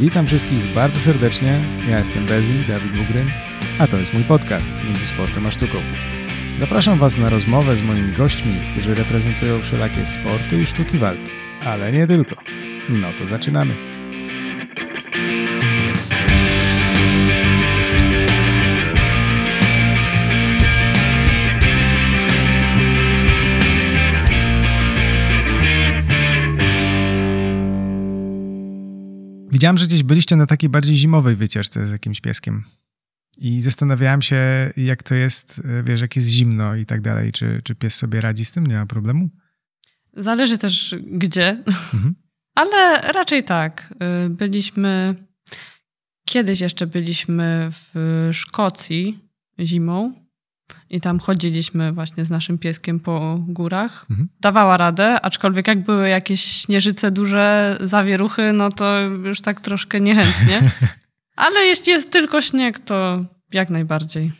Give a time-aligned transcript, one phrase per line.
[0.00, 1.60] Witam wszystkich bardzo serdecznie.
[1.88, 3.28] Ja jestem Bezi, Dawid Bugryn,
[3.78, 5.78] a to jest mój podcast Między Sportem a Sztuką.
[6.58, 11.30] Zapraszam Was na rozmowę z moimi gośćmi, którzy reprezentują wszelakie sporty i sztuki walki,
[11.64, 12.36] ale nie tylko.
[12.88, 13.97] No to zaczynamy.
[29.58, 32.64] Widziałem, że gdzieś byliście na takiej bardziej zimowej wycieczce z jakimś pieskiem.
[33.38, 34.36] I zastanawiałem się,
[34.76, 37.32] jak to jest, wiesz, jak jest zimno i tak dalej.
[37.32, 38.66] Czy, czy pies sobie radzi z tym?
[38.66, 39.30] Nie ma problemu?
[40.16, 42.14] Zależy też gdzie, mhm.
[42.60, 43.94] ale raczej tak.
[44.26, 45.14] Y, byliśmy,
[46.24, 49.28] kiedyś jeszcze byliśmy w Szkocji
[49.60, 50.27] zimą
[50.90, 54.06] i tam chodziliśmy właśnie z naszym pieskiem po górach.
[54.10, 54.28] Mhm.
[54.40, 60.70] Dawała radę, aczkolwiek jak były jakieś śnieżyce, duże zawieruchy, no to już tak troszkę niechętnie.
[61.36, 64.32] Ale jeśli jest tylko śnieg, to jak najbardziej.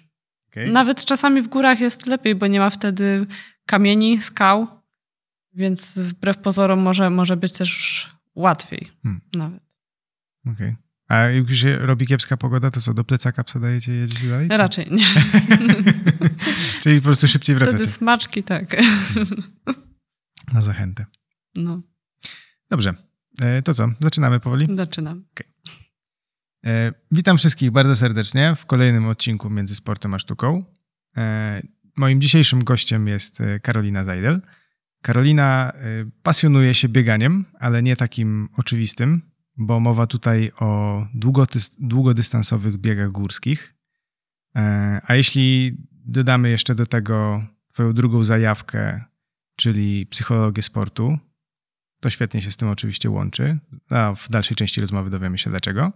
[0.51, 0.71] Okay.
[0.71, 3.27] Nawet czasami w górach jest lepiej, bo nie ma wtedy
[3.67, 4.67] kamieni, skał,
[5.55, 9.21] więc wbrew pozorom może, może być też łatwiej hmm.
[9.35, 9.63] nawet.
[10.47, 10.55] Okej.
[10.55, 10.88] Okay.
[11.09, 14.49] A jak się robi kiepska pogoda, to co, do plecaka psa dajecie jeździć dalej?
[14.49, 14.57] Czy?
[14.57, 15.07] Raczej nie.
[16.83, 17.79] Czyli po prostu szybciej wracacie.
[17.79, 18.77] Wtedy smaczki, tak.
[20.55, 21.07] Na zachętę.
[21.55, 21.83] No.
[22.71, 22.95] Dobrze.
[23.41, 24.69] E, to co, zaczynamy powoli?
[24.77, 25.25] Zaczynam.
[25.33, 25.53] Okay.
[26.67, 30.65] E, witam wszystkich bardzo serdecznie w kolejnym odcinku Między Sportem a Sztuką.
[31.17, 31.63] E,
[31.97, 34.41] moim dzisiejszym gościem jest Karolina Zajdel.
[35.03, 35.73] Karolina
[36.23, 39.28] pasjonuje się bieganiem, ale nie takim oczywistym,
[39.59, 41.07] bo mowa tutaj o
[41.79, 43.75] długodystansowych biegach górskich.
[44.57, 49.05] E, a jeśli dodamy jeszcze do tego Twoją drugą zajawkę,
[49.57, 51.19] czyli psychologię sportu,
[52.01, 53.59] to świetnie się z tym oczywiście łączy.
[53.91, 55.93] A w dalszej części rozmowy dowiemy się dlaczego.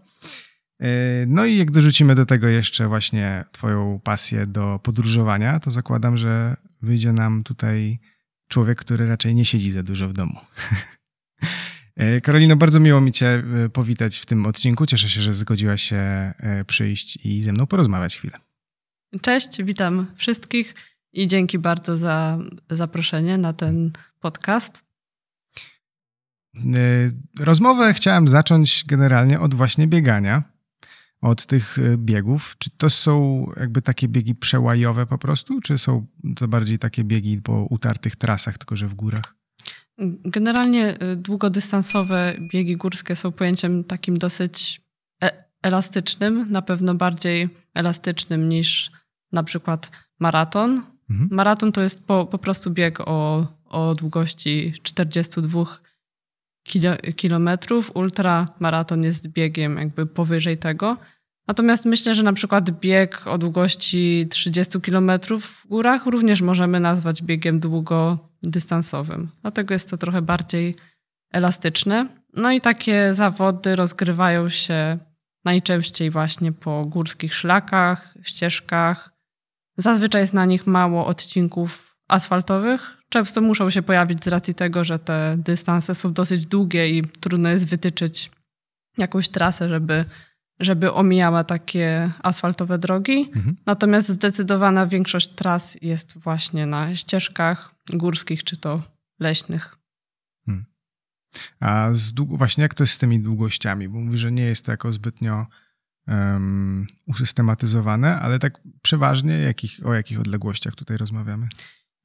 [0.80, 0.88] E,
[1.26, 6.56] no i jak dorzucimy do tego jeszcze właśnie Twoją pasję do podróżowania, to zakładam, że
[6.82, 7.98] wyjdzie nam tutaj
[8.48, 10.40] człowiek, który raczej nie siedzi za dużo w domu.
[11.96, 14.86] E, Karolino, bardzo miło mi Cię e, powitać w tym odcinku.
[14.86, 18.38] Cieszę się, że zgodziłaś się e, przyjść i ze mną porozmawiać chwilę.
[19.20, 20.74] Cześć, witam wszystkich
[21.12, 22.38] i dzięki bardzo za
[22.70, 24.84] zaproszenie na ten podcast.
[27.40, 30.42] Rozmowę chciałem zacząć generalnie od właśnie biegania,
[31.20, 32.54] od tych biegów.
[32.58, 37.40] Czy to są jakby takie biegi przełajowe po prostu, czy są to bardziej takie biegi
[37.42, 39.41] po utartych trasach, tylko że w górach?
[40.24, 44.80] Generalnie y, długodystansowe biegi górskie są pojęciem takim dosyć
[45.24, 48.90] e elastycznym, na pewno bardziej elastycznym niż
[49.32, 50.82] na przykład maraton.
[51.10, 51.28] Mhm.
[51.32, 55.64] Maraton to jest po, po prostu bieg o, o długości 42
[56.62, 57.96] kilo, kilometrów.
[57.96, 60.96] Ultramaraton jest biegiem jakby powyżej tego.
[61.48, 67.22] Natomiast myślę, że na przykład bieg o długości 30 km w górach również możemy nazwać
[67.22, 67.60] biegiem
[68.42, 69.30] długodystansowym.
[69.42, 70.76] Dlatego jest to trochę bardziej
[71.32, 72.08] elastyczne.
[72.32, 74.98] No i takie zawody rozgrywają się
[75.44, 79.10] najczęściej właśnie po górskich szlakach, ścieżkach.
[79.76, 82.98] Zazwyczaj jest na nich mało odcinków asfaltowych.
[83.08, 87.48] Często muszą się pojawić z racji tego, że te dystanse są dosyć długie i trudno
[87.48, 88.30] jest wytyczyć
[88.98, 90.04] jakąś trasę, żeby
[90.60, 93.26] żeby omijała takie asfaltowe drogi.
[93.36, 93.56] Mhm.
[93.66, 98.82] Natomiast zdecydowana większość tras jest właśnie na ścieżkach górskich czy to
[99.20, 99.78] leśnych.
[100.46, 100.64] Hmm.
[101.60, 103.88] A z dług- właśnie jak to jest z tymi długościami?
[103.88, 105.46] Bo mówi, że nie jest to jako zbytnio
[106.08, 111.48] um, usystematyzowane, ale tak przeważnie jakich, o jakich odległościach tutaj rozmawiamy?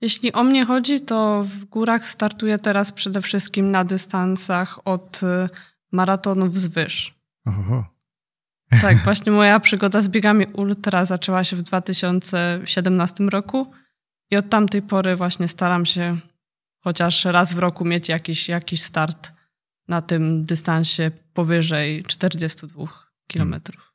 [0.01, 5.49] Jeśli o mnie chodzi, to w górach startuję teraz przede wszystkim na dystansach od y,
[5.91, 7.15] maratonów wzwyż.
[7.45, 7.85] Oho.
[8.81, 13.71] Tak, właśnie moja przygoda z biegami ultra zaczęła się w 2017 roku
[14.31, 16.17] i od tamtej pory właśnie staram się
[16.79, 19.31] chociaż raz w roku mieć jakiś, jakiś start
[19.87, 22.85] na tym dystansie powyżej 42
[23.27, 23.93] kilometrów.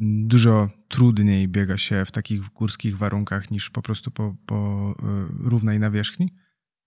[0.00, 5.78] Dużo trudniej biega się w takich górskich warunkach niż po prostu po, po y, równej
[5.78, 6.34] nawierzchni?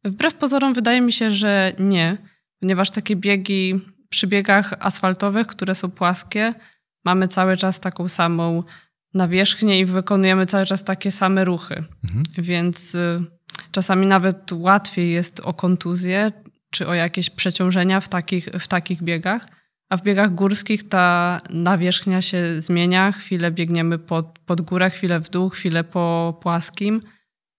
[0.04, 2.18] Wbrew pozorom wydaje mi się, że nie,
[2.60, 3.80] ponieważ takie biegi
[4.10, 6.54] przy biegach asfaltowych, które są płaskie,
[7.06, 8.64] mamy cały czas taką samą
[9.14, 11.84] nawierzchnię i wykonujemy cały czas takie same ruchy.
[12.04, 12.24] Mhm.
[12.38, 13.24] Więc y,
[13.72, 16.32] czasami nawet łatwiej jest o kontuzję
[16.70, 19.46] czy o jakieś przeciążenia w takich, w takich biegach.
[19.90, 23.12] A w biegach górskich ta nawierzchnia się zmienia.
[23.12, 27.02] Chwilę biegniemy pod, pod górę, chwilę w dół, chwilę po płaskim.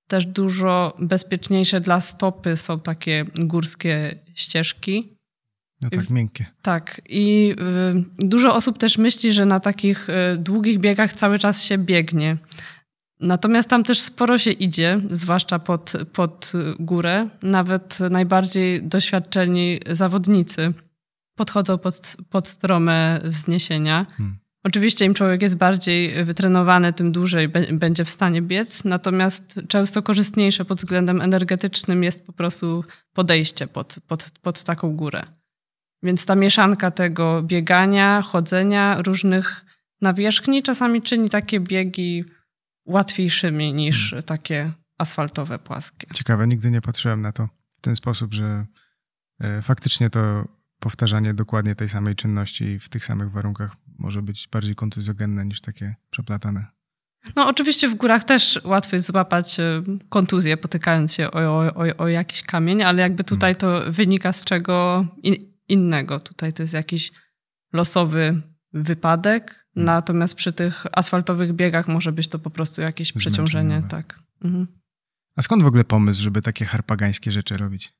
[0.08, 5.12] Też dużo bezpieczniejsze dla stopy są takie górskie ścieżki.
[5.82, 6.46] No tak, miękkie.
[6.62, 7.00] Tak.
[7.08, 7.55] I
[8.20, 12.37] y, dużo osób też myśli, że na takich y, długich biegach cały czas się biegnie.
[13.20, 17.29] Natomiast tam też sporo się idzie, zwłaszcza pod, pod górę.
[17.43, 20.73] Nawet najbardziej doświadczeni zawodnicy
[21.37, 24.06] podchodzą pod, pod strome wzniesienia.
[24.17, 24.38] Hmm.
[24.64, 30.64] Oczywiście im człowiek jest bardziej wytrenowany, tym dłużej będzie w stanie biec, natomiast często korzystniejsze
[30.64, 35.23] pod względem energetycznym jest po prostu podejście pod, pod, pod taką górę.
[36.02, 39.64] Więc ta mieszanka tego biegania, chodzenia, różnych
[40.00, 42.25] nawierzchni czasami czyni takie biegi
[42.84, 44.22] łatwiejszymi niż hmm.
[44.22, 46.06] takie asfaltowe, płaskie.
[46.14, 48.66] Ciekawe, nigdy nie patrzyłem na to w ten sposób, że
[49.40, 54.75] e, faktycznie to powtarzanie dokładnie tej samej czynności w tych samych warunkach może być bardziej
[54.75, 56.66] kontuzjogenne niż takie przeplatane.
[57.37, 61.40] No oczywiście w górach też łatwo jest złapać e, kontuzję, potykając się o,
[61.75, 66.20] o, o jakiś kamień, ale jakby tutaj to wynika z czego in, innego.
[66.20, 67.12] Tutaj to jest jakiś
[67.72, 68.42] losowy
[68.72, 69.94] wypadek, hmm.
[69.94, 73.82] natomiast przy tych asfaltowych biegach może być to po prostu jakieś przeciążenie.
[73.88, 74.19] Tak.
[74.44, 74.66] Mhm.
[75.36, 77.92] A skąd w ogóle pomysł, żeby takie harpagańskie rzeczy robić?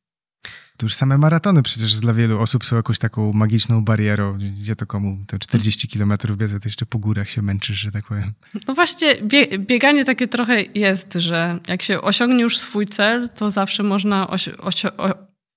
[0.76, 4.86] To już same maratony przecież dla wielu osób są jakąś taką magiczną barierą, gdzie to
[4.86, 8.34] komu te 40 kilometrów biega, to jeszcze po górach się męczysz, że tak powiem.
[8.68, 9.14] No właśnie,
[9.58, 14.28] bieganie takie trochę jest, że jak się osiągnie już swój cel, to zawsze można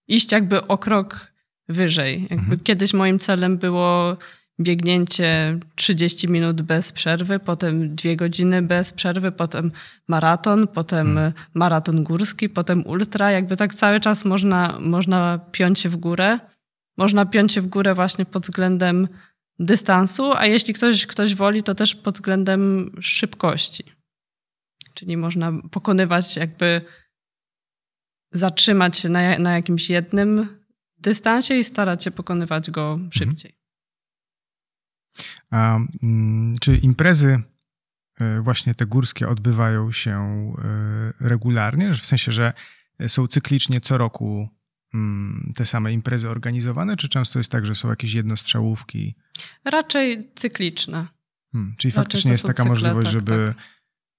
[0.07, 1.34] iść jakby o krok
[1.69, 2.21] wyżej.
[2.21, 2.59] Jakby mhm.
[2.59, 4.17] Kiedyś moim celem było
[4.59, 9.71] biegnięcie 30 minut bez przerwy, potem dwie godziny bez przerwy, potem
[10.07, 11.33] maraton, potem hmm.
[11.53, 13.31] maraton górski, potem ultra.
[13.31, 16.39] Jakby tak cały czas można, można piąć się w górę.
[16.97, 19.07] Można piąć się w górę właśnie pod względem
[19.59, 23.83] dystansu, a jeśli ktoś, ktoś woli, to też pod względem szybkości.
[24.94, 26.81] Czyli można pokonywać jakby
[28.31, 30.47] zatrzymać się na, na jakimś jednym
[31.06, 33.12] dystansie i starać się pokonywać go mhm.
[33.12, 33.56] szybciej.
[35.52, 37.42] A mm, czy imprezy
[38.19, 40.16] e, właśnie te górskie odbywają się
[40.57, 41.94] e, regularnie?
[41.94, 42.54] W sensie, że
[43.07, 44.50] są cyklicznie co roku
[44.94, 49.16] mm, te same imprezy organizowane, czy często jest tak, że są jakieś jednostrzałówki?
[49.66, 51.07] Raczej cykliczne.
[51.52, 53.66] Hmm, czyli Raczej faktycznie jest taka cykle, możliwość, tak, żeby tak.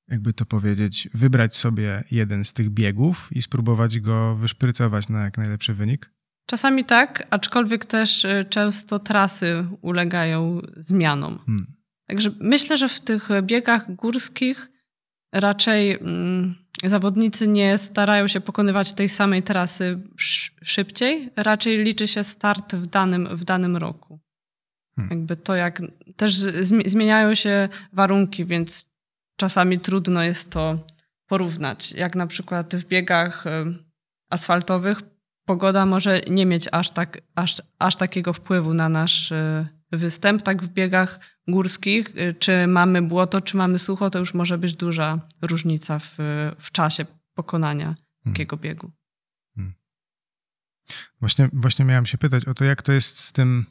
[0.09, 5.39] jakby to powiedzieć, wybrać sobie jeden z tych biegów i spróbować go wyszprycować na jak
[5.39, 6.16] najlepszy wynik?
[6.47, 11.39] Czasami tak, aczkolwiek też y, często trasy ulegają zmianom.
[11.47, 11.67] Hmm.
[12.07, 14.71] Także myślę, że w tych biegach górskich
[15.33, 16.55] raczej mm,
[16.85, 20.03] zawodnicy nie starają się pokonywać tej samej trasy
[20.63, 24.21] szybciej, raczej liczy się start w danym, w danym roku.
[24.97, 25.19] Hmm.
[25.19, 25.83] Jakby to jak
[26.17, 26.35] też
[26.87, 28.87] zmieniają się warunki, więc
[29.37, 30.87] czasami trudno jest to
[31.27, 31.93] porównać.
[31.93, 33.51] Jak na przykład w biegach y,
[34.31, 35.16] asfaltowych
[35.47, 40.43] pogoda może nie mieć aż, tak, aż, aż takiego wpływu na nasz e, występ.
[40.43, 44.75] Tak w biegach górskich, e, czy mamy błoto, czy mamy sucho, to już może być
[44.75, 46.17] duża różnica w,
[46.59, 48.35] w czasie pokonania hmm.
[48.35, 48.93] takiego biegu.
[49.57, 49.75] Hmm.
[51.21, 53.67] Właśnie, właśnie miałem się pytać o to, jak to jest z tym,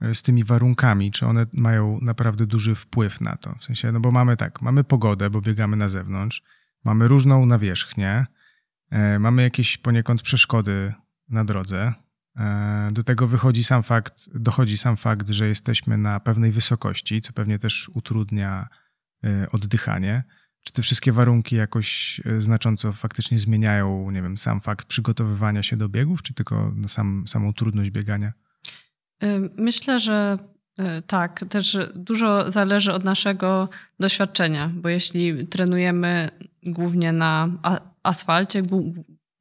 [0.00, 3.54] e, z tymi warunkami, czy one mają naprawdę duży wpływ na to.
[3.60, 6.42] W sensie, no bo mamy tak, mamy pogodę, bo biegamy na zewnątrz,
[6.84, 8.26] mamy różną nawierzchnię,
[9.18, 10.94] mamy jakieś poniekąd przeszkody
[11.28, 11.92] na drodze.
[12.36, 17.32] E, do tego wychodzi sam fakt, dochodzi sam fakt, że jesteśmy na pewnej wysokości, co
[17.32, 18.68] pewnie też utrudnia
[19.24, 20.24] e, oddychanie.
[20.64, 25.88] Czy te wszystkie warunki jakoś znacząco faktycznie zmieniają, nie wiem, sam fakt przygotowywania się do
[25.88, 28.32] biegów, czy tylko sam, samą trudność biegania?
[29.56, 30.38] Myślę, że
[31.06, 31.44] tak.
[31.48, 33.68] Też dużo zależy od naszego
[34.00, 36.28] doświadczenia, bo jeśli trenujemy
[36.62, 37.48] głównie na
[38.02, 38.62] asfalcie,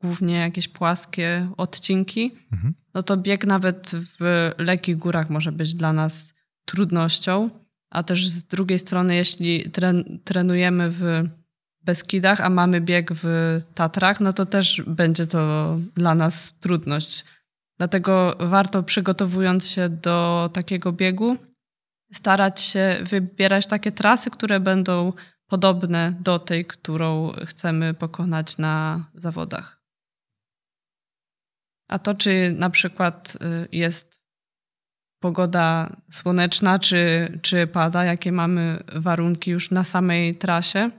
[0.01, 2.73] głównie jakieś płaskie odcinki, mhm.
[2.93, 6.33] no to bieg nawet w lekkich górach może być dla nas
[6.65, 7.49] trudnością.
[7.89, 11.23] A też z drugiej strony, jeśli tren, trenujemy w
[11.81, 17.25] Beskidach, a mamy bieg w Tatrach, no to też będzie to dla nas trudność.
[17.77, 21.37] Dlatego warto przygotowując się do takiego biegu,
[22.13, 25.13] starać się wybierać takie trasy, które będą
[25.47, 29.81] podobne do tej, którą chcemy pokonać na zawodach.
[31.87, 34.25] A to, czy na przykład y, jest
[35.19, 40.91] pogoda słoneczna, czy, czy pada, jakie mamy warunki już na samej trasie,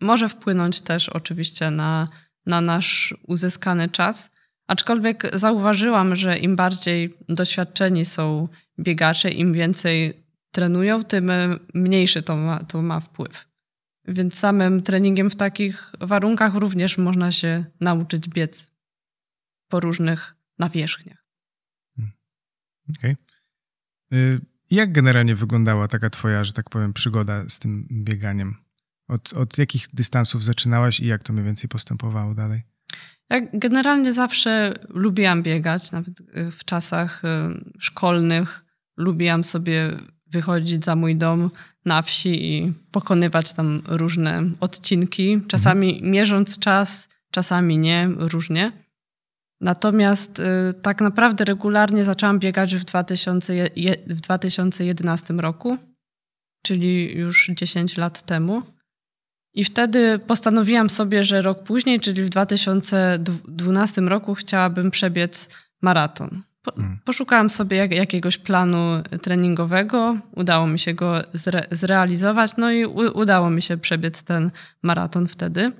[0.00, 2.08] może wpłynąć też oczywiście na,
[2.46, 4.30] na nasz uzyskany czas.
[4.66, 11.30] Aczkolwiek zauważyłam, że im bardziej doświadczeni są biegacze, im więcej trenują, tym
[11.74, 13.48] mniejszy to ma, to ma wpływ.
[14.08, 18.70] Więc samym treningiem w takich warunkach również można się nauczyć biec
[19.68, 21.24] po różnych nawierzchniach.
[22.98, 23.16] Okej.
[24.10, 24.40] Okay.
[24.70, 28.56] Jak generalnie wyglądała taka twoja, że tak powiem, przygoda z tym bieganiem?
[29.08, 32.62] Od, od jakich dystansów zaczynałaś i jak to mniej więcej postępowało dalej?
[33.30, 37.28] Ja generalnie zawsze lubiłam biegać, nawet y, w czasach y,
[37.78, 38.64] szkolnych.
[38.96, 39.90] Lubiłam sobie
[40.26, 41.50] wychodzić za mój dom
[41.84, 45.40] na wsi i pokonywać tam różne odcinki.
[45.48, 46.12] Czasami mhm.
[46.12, 48.72] mierząc czas, czasami nie, różnie.
[49.60, 50.44] Natomiast y,
[50.82, 53.70] tak naprawdę regularnie zaczęłam biegać w, 2000,
[54.06, 55.78] w 2011 roku,
[56.62, 58.62] czyli już 10 lat temu.
[59.54, 65.48] I wtedy postanowiłam sobie, że rok później, czyli w 2012 roku, chciałabym przebiec
[65.82, 66.42] maraton.
[66.62, 66.98] Po, mm.
[67.04, 73.18] poszukałam sobie jak, jakiegoś planu treningowego, udało mi się go zre, zrealizować, no i u,
[73.18, 74.50] udało mi się przebiec ten
[74.82, 75.72] maraton wtedy.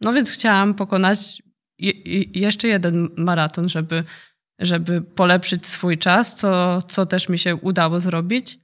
[0.00, 1.42] No więc chciałam pokonać
[1.78, 1.92] je,
[2.34, 4.04] jeszcze jeden maraton, żeby,
[4.58, 8.58] żeby polepszyć swój czas, co, co też mi się udało zrobić.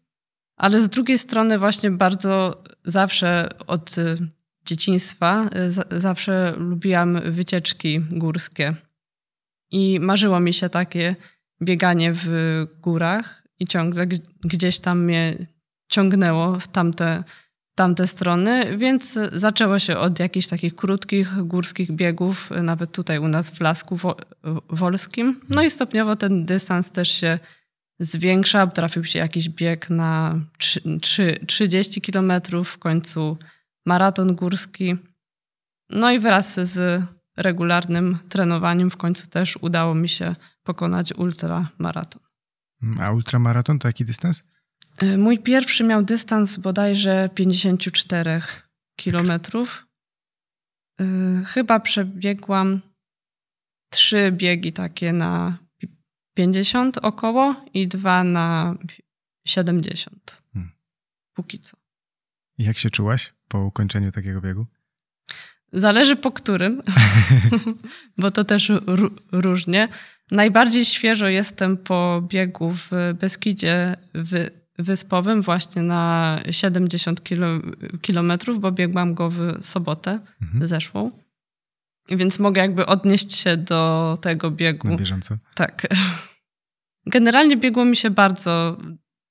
[0.62, 3.94] Ale z drugiej strony właśnie bardzo zawsze od
[4.64, 5.48] dzieciństwa
[5.90, 8.74] zawsze lubiłam wycieczki górskie.
[9.70, 11.16] I marzyło mi się takie
[11.62, 12.26] bieganie w
[12.80, 14.06] górach i ciągle
[14.44, 15.46] gdzieś tam mnie
[15.88, 17.24] ciągnęło w tamte,
[17.74, 23.50] tamte strony, więc zaczęło się od jakichś takich krótkich górskich biegów, nawet tutaj u nas
[23.50, 23.98] w Lasku
[24.70, 25.40] Wolskim.
[25.48, 27.38] No i stopniowo ten dystans też się
[28.00, 28.70] zwiększał.
[28.70, 33.38] Trafił się jakiś bieg na 3, 3, 30 kilometrów, w końcu
[33.86, 34.96] maraton górski.
[35.90, 37.02] No i wraz z
[37.36, 42.22] regularnym trenowaniem w końcu też udało mi się pokonać ultramaraton.
[43.00, 44.42] A ultramaraton to jaki dystans?
[45.02, 48.42] Y, mój pierwszy miał dystans bodajże 54
[48.96, 49.86] kilometrów.
[51.00, 52.80] Y, chyba przebiegłam
[53.90, 55.58] trzy biegi takie na
[56.34, 58.76] 50 około i dwa na
[59.46, 60.42] 70.
[60.52, 60.72] Hmm.
[61.34, 61.76] Póki co.
[62.58, 64.66] Jak się czułaś po ukończeniu takiego biegu?
[65.72, 66.82] Zależy po którym,
[68.18, 68.72] bo to też
[69.32, 69.88] różnie.
[70.30, 73.96] Najbardziej świeżo jestem po biegu w Beskidzie
[74.78, 77.46] Wyspowym, właśnie na 70 kilo,
[78.00, 80.68] kilometrów, bo biegłam go w sobotę mhm.
[80.68, 81.10] zeszłą.
[82.08, 84.88] Więc mogę jakby odnieść się do tego biegu.
[84.88, 85.36] Na bieżąco.
[85.54, 85.86] Tak.
[87.06, 88.76] Generalnie biegło mi się bardzo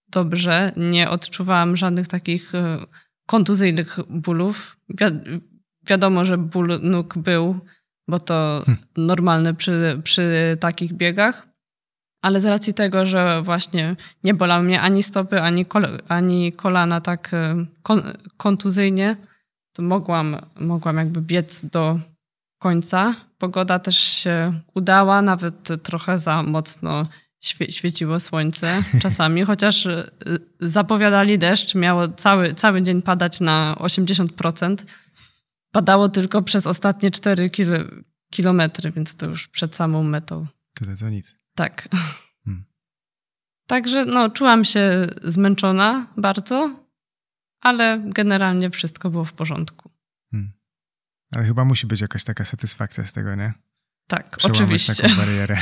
[0.07, 0.71] dobrze.
[0.77, 2.77] Nie odczuwałam żadnych takich e,
[3.25, 4.77] kontuzyjnych bólów
[5.87, 7.59] wiadomo, że ból nóg był,
[8.07, 8.83] bo to hmm.
[8.97, 11.47] normalne przy, przy takich biegach.
[12.21, 17.01] Ale z racji tego, że właśnie nie bolały mnie ani stopy, ani, kol ani kolana
[17.01, 18.01] tak e, kon
[18.37, 19.15] kontuzyjnie,
[19.73, 21.99] to mogłam, mogłam jakby biec do
[22.61, 23.15] końca.
[23.37, 27.07] Pogoda też się udała, nawet trochę za mocno
[27.39, 30.11] świe świeciło słońce czasami, chociaż e,
[30.59, 34.75] zapowiadali deszcz, miało cały, cały dzień padać na 80%.
[35.71, 37.77] Padało tylko przez ostatnie 4 kilo,
[38.29, 40.47] kilometry, więc to już przed samą metą.
[40.73, 41.35] Tyle co nic.
[41.55, 41.89] Tak.
[42.45, 42.65] Hmm.
[43.67, 46.75] Także no, czułam się zmęczona bardzo,
[47.61, 49.90] ale generalnie wszystko było w porządku.
[51.31, 51.39] Hmm.
[51.39, 53.53] Ale chyba musi być jakaś taka satysfakcja z tego, nie?
[54.07, 54.95] Tak, Przełamać oczywiście.
[54.95, 55.57] taką barierę.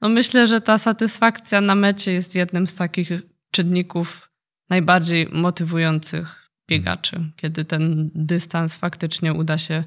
[0.00, 3.10] No myślę, że ta satysfakcja na mecie jest jednym z takich
[3.50, 4.30] czynników
[4.68, 9.84] najbardziej motywujących biegaczy, kiedy ten dystans faktycznie uda się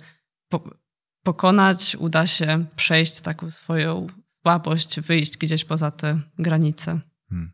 [0.50, 0.84] po
[1.24, 7.00] pokonać, uda się przejść taką swoją słabość, wyjść gdzieś poza te granice.
[7.30, 7.52] Hmm.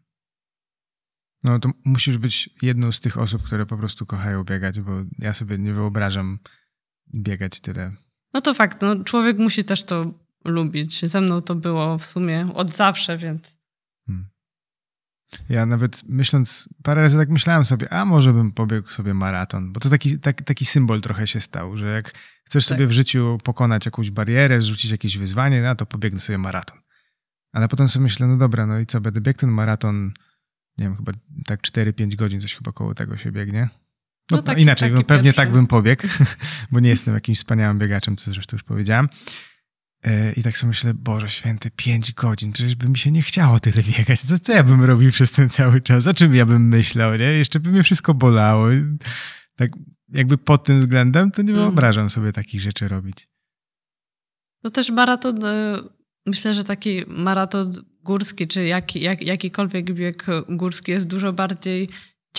[1.44, 5.34] No to musisz być jedną z tych osób, które po prostu kochają biegać, bo ja
[5.34, 6.40] sobie nie wyobrażam
[7.16, 7.92] biegać tyle.
[8.34, 10.14] No to fakt, no człowiek musi też to
[10.46, 11.06] lubić.
[11.06, 13.60] Ze mną to było w sumie od zawsze, więc
[15.50, 19.80] ja nawet myśląc, parę razy tak myślałem sobie, a może bym pobiegł sobie maraton, bo
[19.80, 22.14] to taki, taki, taki symbol trochę się stał, że jak
[22.46, 22.78] chcesz tak.
[22.78, 26.78] sobie w życiu pokonać jakąś barierę, zrzucić jakieś wyzwanie, no to pobiegnę sobie maraton.
[27.52, 30.14] Ale potem sobie myślę, no dobra, no i co, będę biegł ten maraton,
[30.78, 31.12] nie wiem, chyba
[31.46, 33.70] tak 4-5 godzin, coś chyba koło tego się biegnie.
[34.32, 35.42] No, no taki, inaczej, taki pewnie pierwszy.
[35.42, 36.08] tak bym pobiegł,
[36.72, 39.10] bo nie jestem jakimś wspaniałym biegaczem, co zresztą już powiedziałem.
[40.04, 43.60] E, I tak sobie myślę, Boże święty, pięć godzin, przecież by mi się nie chciało
[43.60, 44.22] tyle biegać.
[44.22, 46.08] Co, co ja bym robił przez ten cały czas?
[46.08, 47.26] O czym ja bym myślał, nie?
[47.26, 48.68] Jeszcze by mnie wszystko bolało.
[49.56, 49.72] Tak
[50.14, 51.68] jakby pod tym względem, to nie mhm.
[51.68, 53.28] wyobrażam sobie takich rzeczy robić.
[54.64, 55.80] No też maraton, e,
[56.26, 61.90] myślę, że taki maraton górski, czy jaki, jak, jakikolwiek bieg górski jest dużo bardziej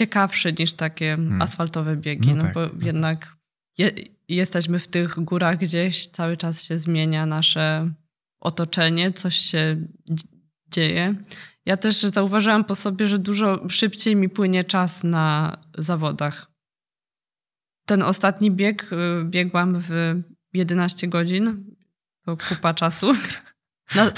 [0.00, 1.42] ciekawszy niż takie hmm.
[1.42, 3.36] asfaltowe biegi, no, no tak, bo no jednak tak
[3.78, 3.90] je,
[4.28, 7.90] jesteśmy w tych górach gdzieś, cały czas się zmienia nasze
[8.40, 9.86] otoczenie, coś się
[10.70, 11.14] dzieje.
[11.66, 16.50] Ja też zauważyłam po sobie, że dużo szybciej mi płynie czas na zawodach.
[17.86, 21.74] Ten ostatni bieg y, biegłam w 11 godzin.
[22.24, 23.14] To kupa czasu.
[23.96, 24.12] Na,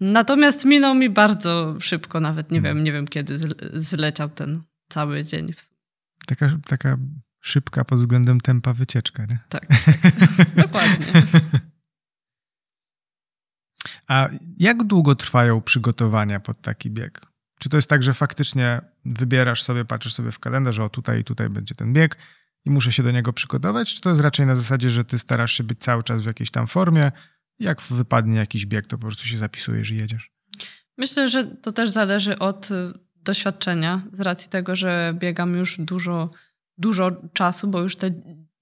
[0.00, 3.38] natomiast minął mi bardzo szybko, nawet nie wiem, nie wiem kiedy
[3.72, 5.54] zleciał ten cały dzień.
[6.26, 6.98] Taka, taka
[7.40, 9.38] szybka pod względem tempa wycieczka, nie?
[9.48, 10.54] Tak, tak.
[10.66, 11.06] dokładnie.
[14.08, 17.20] A jak długo trwają przygotowania pod taki bieg?
[17.58, 21.24] Czy to jest tak, że faktycznie wybierasz sobie, patrzysz sobie w kalendarz, o tutaj i
[21.24, 22.16] tutaj będzie ten bieg
[22.64, 23.94] i muszę się do niego przygotować?
[23.94, 26.50] Czy to jest raczej na zasadzie, że ty starasz się być cały czas w jakiejś
[26.50, 27.12] tam formie?
[27.58, 30.30] Jak wypadnie jakiś bieg, to po prostu się zapisujesz i jedziesz?
[30.98, 32.68] Myślę, że to też zależy od
[33.24, 36.30] doświadczenia, z racji tego, że biegam już dużo,
[36.78, 38.10] dużo czasu, bo już te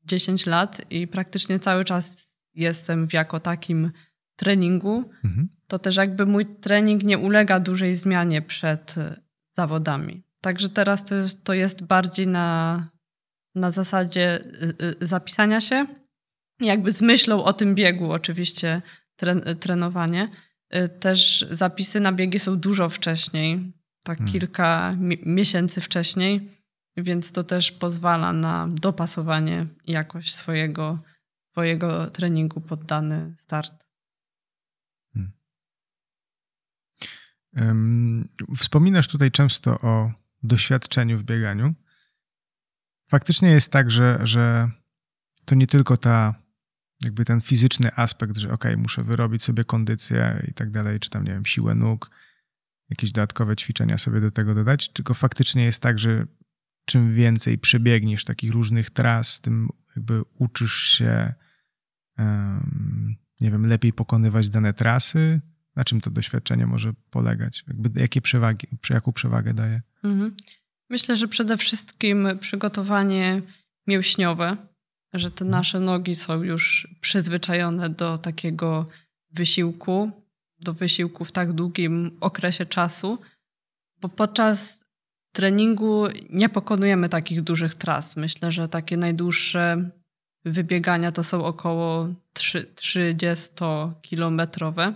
[0.04, 3.92] 10 lat i praktycznie cały czas jestem w jako takim
[4.36, 5.48] treningu, mhm.
[5.66, 8.94] to też jakby mój trening nie ulega dużej zmianie przed
[9.52, 10.22] zawodami.
[10.40, 12.88] Także teraz to jest, to jest bardziej na,
[13.54, 14.40] na zasadzie e,
[15.02, 15.86] e, zapisania się,
[16.60, 18.82] jakby z myślą o tym biegu, oczywiście
[19.16, 20.28] tren, trenowanie.
[21.00, 24.32] Też zapisy na biegi są dużo wcześniej, tak hmm.
[24.32, 26.50] kilka mi miesięcy wcześniej,
[26.96, 30.98] więc to też pozwala na dopasowanie jakoś swojego,
[31.52, 33.92] swojego treningu pod dany start.
[38.56, 41.74] Wspominasz tutaj często o doświadczeniu w bieganiu.
[43.08, 44.70] Faktycznie jest tak, że, że
[45.44, 46.34] to nie tylko ta,
[47.04, 51.24] jakby ten fizyczny aspekt, że ok, muszę wyrobić sobie kondycję i tak dalej, czy tam,
[51.24, 52.10] nie wiem, siłę nóg,
[52.92, 56.26] jakieś dodatkowe ćwiczenia sobie do tego dodać, tylko faktycznie jest tak, że
[56.84, 61.34] czym więcej przebiegniesz takich różnych tras, tym jakby uczysz się,
[62.18, 65.40] um, nie wiem, lepiej pokonywać dane trasy,
[65.76, 67.64] na czym to doświadczenie może polegać?
[67.68, 69.82] Jakby jakie przewagi, jaką przewagę daje?
[70.04, 70.36] Mhm.
[70.90, 73.42] Myślę, że przede wszystkim przygotowanie
[73.86, 74.56] mięśniowe,
[75.12, 75.50] że te mhm.
[75.50, 78.86] nasze nogi są już przyzwyczajone do takiego
[79.30, 80.21] wysiłku,
[80.62, 83.18] do wysiłku w tak długim okresie czasu,
[84.00, 84.84] bo podczas
[85.32, 88.16] treningu nie pokonujemy takich dużych tras.
[88.16, 89.90] Myślę, że takie najdłuższe
[90.44, 94.94] wybiegania to są około 30-kilometrowe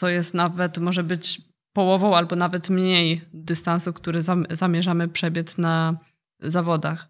[0.00, 1.42] co jest nawet, może być
[1.72, 5.96] połową albo nawet mniej dystansu, który zamierzamy przebiec na
[6.38, 7.08] zawodach.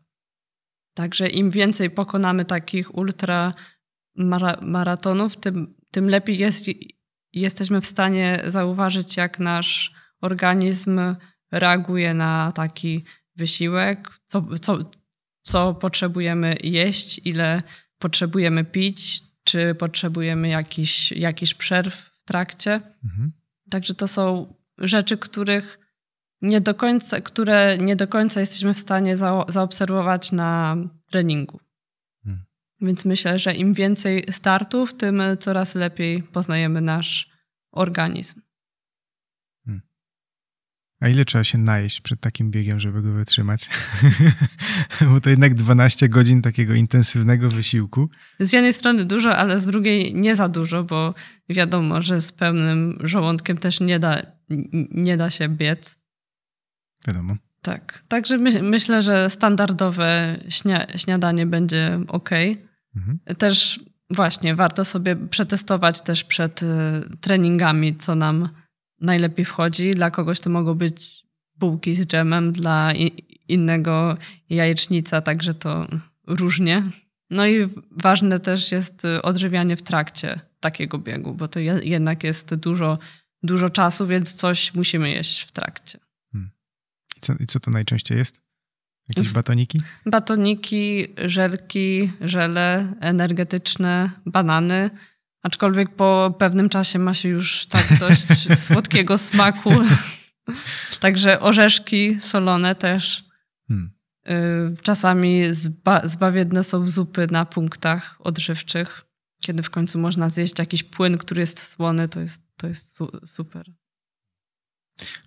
[0.95, 3.53] Także im więcej pokonamy takich ultra
[4.63, 6.65] maratonów, tym, tym lepiej jest,
[7.33, 11.01] jesteśmy w stanie zauważyć, jak nasz organizm
[11.53, 13.05] reaguje na taki
[13.37, 14.79] wysiłek, co, co,
[15.43, 17.59] co potrzebujemy jeść, ile
[17.99, 22.81] potrzebujemy pić, czy potrzebujemy jakiś, jakiś przerw trakcie.
[23.05, 23.33] Mhm.
[23.71, 25.79] Także to są rzeczy, których
[26.43, 30.77] nie do końca, które nie do końca jesteśmy w stanie za, zaobserwować na
[31.11, 31.61] treningu.
[32.83, 37.31] Więc myślę, że im więcej startów, tym coraz lepiej poznajemy nasz
[37.73, 38.40] organizm.
[41.01, 43.69] A ile trzeba się najeść przed takim biegiem, żeby go wytrzymać?
[45.12, 48.09] Bo to jednak 12 godzin takiego intensywnego wysiłku.
[48.40, 51.14] Z jednej strony dużo, ale z drugiej nie za dużo, bo
[51.49, 54.23] wiadomo, że z pełnym żołądkiem też nie da,
[54.90, 55.99] nie da się biec.
[57.09, 57.37] Wiadomo.
[57.62, 58.05] Tak.
[58.09, 62.31] Także my, myślę, że standardowe śnia, śniadanie będzie ok.
[62.96, 63.18] Mhm.
[63.38, 66.66] Też właśnie warto sobie przetestować też przed y,
[67.20, 68.48] treningami, co nam
[69.00, 69.90] najlepiej wchodzi.
[69.90, 72.92] Dla kogoś to mogą być bułki z dżemem, dla
[73.48, 74.16] innego
[74.50, 75.87] jajecznica, także to
[76.26, 76.83] różnie.
[77.31, 82.98] No i ważne też jest odżywianie w trakcie takiego biegu, bo to jednak jest dużo,
[83.42, 85.98] dużo czasu, więc coś musimy jeść w trakcie.
[86.33, 86.50] Hmm.
[87.16, 88.50] I, co, I co to najczęściej jest?
[89.16, 89.81] Jakieś batoniki?
[90.07, 94.90] Batoniki, żelki, żele energetyczne, banany.
[95.42, 99.70] Aczkolwiek po pewnym czasie ma się już tak dość słodkiego smaku.
[101.01, 103.25] Także orzeszki solone też.
[103.68, 103.92] Hmm.
[104.31, 109.07] Y, czasami zba zbawienne są zupy na punktach odżywczych.
[109.40, 113.11] Kiedy w końcu można zjeść jakiś płyn, który jest słony, to jest, to jest su
[113.27, 113.80] super.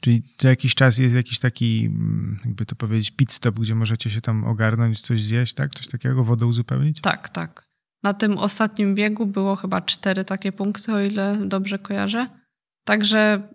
[0.01, 4.09] Czyli co jakiś czas jest jakiś taki, mm, jakby to powiedzieć, pit stop, gdzie możecie
[4.09, 5.75] się tam ogarnąć, coś zjeść, tak?
[5.75, 7.01] Coś takiego, wodę uzupełnić?
[7.01, 7.67] Tak, tak.
[8.03, 12.29] Na tym ostatnim biegu było chyba cztery takie punkty, o ile dobrze kojarzę.
[12.85, 13.47] Także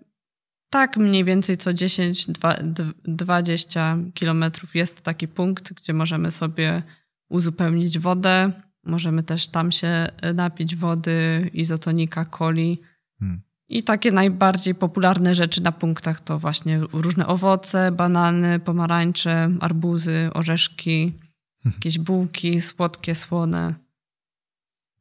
[0.69, 6.81] tak mniej więcej co 10-20 kilometrów jest taki punkt, gdzie możemy sobie
[7.29, 8.51] uzupełnić wodę.
[8.83, 12.81] Możemy też tam się napić wody, izotonika, coli.
[13.19, 13.41] Hmm.
[13.69, 21.13] I takie najbardziej popularne rzeczy na punktach to właśnie różne owoce, banany, pomarańcze, arbuzy, orzeszki,
[21.57, 21.75] mhm.
[21.75, 23.73] jakieś bułki słodkie, słone.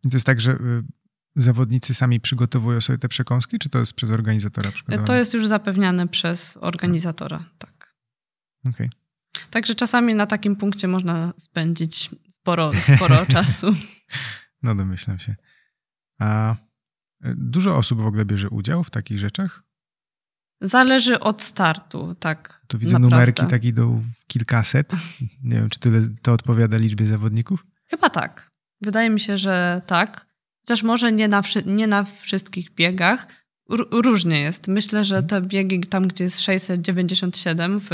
[0.05, 0.83] I to jest tak, że y,
[1.37, 5.07] zawodnicy sami przygotowują sobie te przekąski, czy to jest przez organizatora przygotowane?
[5.07, 7.95] To jest już zapewniane przez organizatora, tak.
[8.61, 8.71] Okej.
[8.87, 8.91] Okay.
[9.51, 13.75] Także czasami na takim punkcie można spędzić sporo, sporo czasu.
[14.63, 15.35] No domyślam się.
[16.19, 16.57] A
[17.21, 19.63] dużo osób w ogóle bierze udział w takich rzeczach?
[20.61, 22.61] Zależy od startu, tak.
[22.67, 23.17] Tu widzę naprawdę.
[23.17, 24.93] numerki tak idą kilkaset.
[25.45, 27.67] Nie wiem, czy tyle to odpowiada liczbie zawodników?
[27.85, 28.51] Chyba tak.
[28.81, 30.27] Wydaje mi się, że tak.
[30.61, 33.27] Chociaż może nie na, nie na wszystkich biegach.
[33.71, 34.69] R różnie jest.
[34.69, 37.91] Myślę, że te biegi tam, gdzie jest 697 w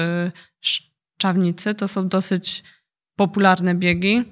[0.61, 2.65] Szczawnicy, to są dosyć
[3.17, 4.23] popularne biegi,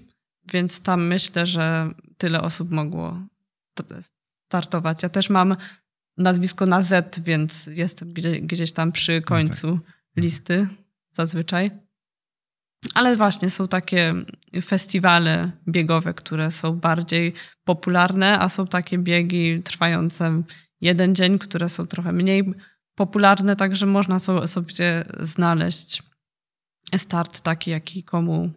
[0.53, 3.27] więc tam myślę, że tyle osób mogło
[4.53, 5.03] startować.
[5.03, 5.57] Ja też mam
[6.17, 10.25] nazwisko na Z, więc jestem gdzieś, gdzieś tam przy no końcu no tak.
[10.25, 10.69] listy
[11.11, 11.71] zazwyczaj.
[12.95, 14.15] Ale właśnie są takie
[14.63, 17.35] festiwale biegowe, które są bardziej
[17.65, 20.43] popularne, a są takie biegi trwające
[20.81, 22.55] jeden dzień, które są trochę mniej
[22.95, 26.03] popularne, także można sobie znaleźć
[26.97, 28.51] start taki, jaki komu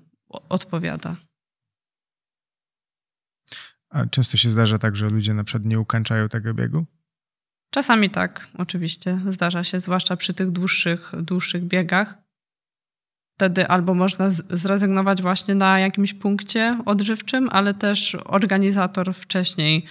[0.50, 1.16] odpowiada.
[3.96, 6.86] A często się zdarza tak, że ludzie na przykład nie ukończają tego biegu?
[7.70, 9.20] Czasami tak, oczywiście.
[9.28, 12.18] Zdarza się, zwłaszcza przy tych dłuższych, dłuższych biegach.
[13.38, 19.86] Wtedy albo można zrezygnować właśnie na jakimś punkcie odżywczym, ale też organizator wcześniej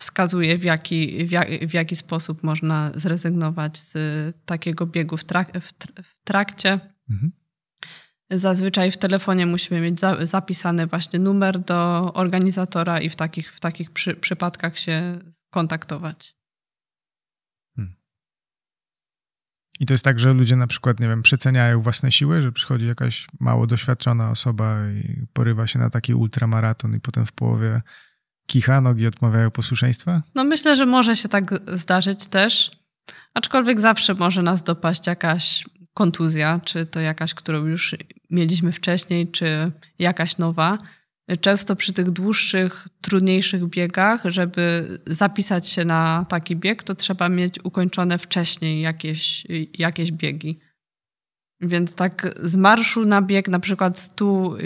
[0.00, 3.96] wskazuje, w jaki, w, jak, w jaki sposób można zrezygnować z
[4.44, 5.60] takiego biegu w, trak,
[6.02, 6.80] w trakcie.
[7.10, 7.32] Mhm.
[8.30, 13.60] Zazwyczaj w telefonie musimy mieć za, zapisany właśnie numer do organizatora i w takich, w
[13.60, 15.18] takich przy, przypadkach się
[15.50, 16.34] kontaktować.
[17.76, 17.94] Hmm.
[19.80, 22.86] I to jest tak, że ludzie na przykład, nie wiem, przeceniają własne siły, że przychodzi
[22.86, 27.82] jakaś mało doświadczona osoba i porywa się na taki ultramaraton i potem w połowie
[28.46, 30.22] kicha, nogi odmawiają posłuszeństwa?
[30.34, 32.70] No myślę, że może się tak zdarzyć też.
[33.34, 35.64] Aczkolwiek zawsze może nas dopaść jakaś
[36.00, 37.96] kontuzja, czy to jakaś, którą już
[38.30, 40.78] mieliśmy wcześniej, czy jakaś nowa.
[41.40, 47.64] Często przy tych dłuższych, trudniejszych biegach, żeby zapisać się na taki bieg, to trzeba mieć
[47.64, 49.46] ukończone wcześniej jakieś,
[49.78, 50.58] jakieś biegi.
[51.60, 54.56] Więc tak z marszu na bieg, na przykład 100,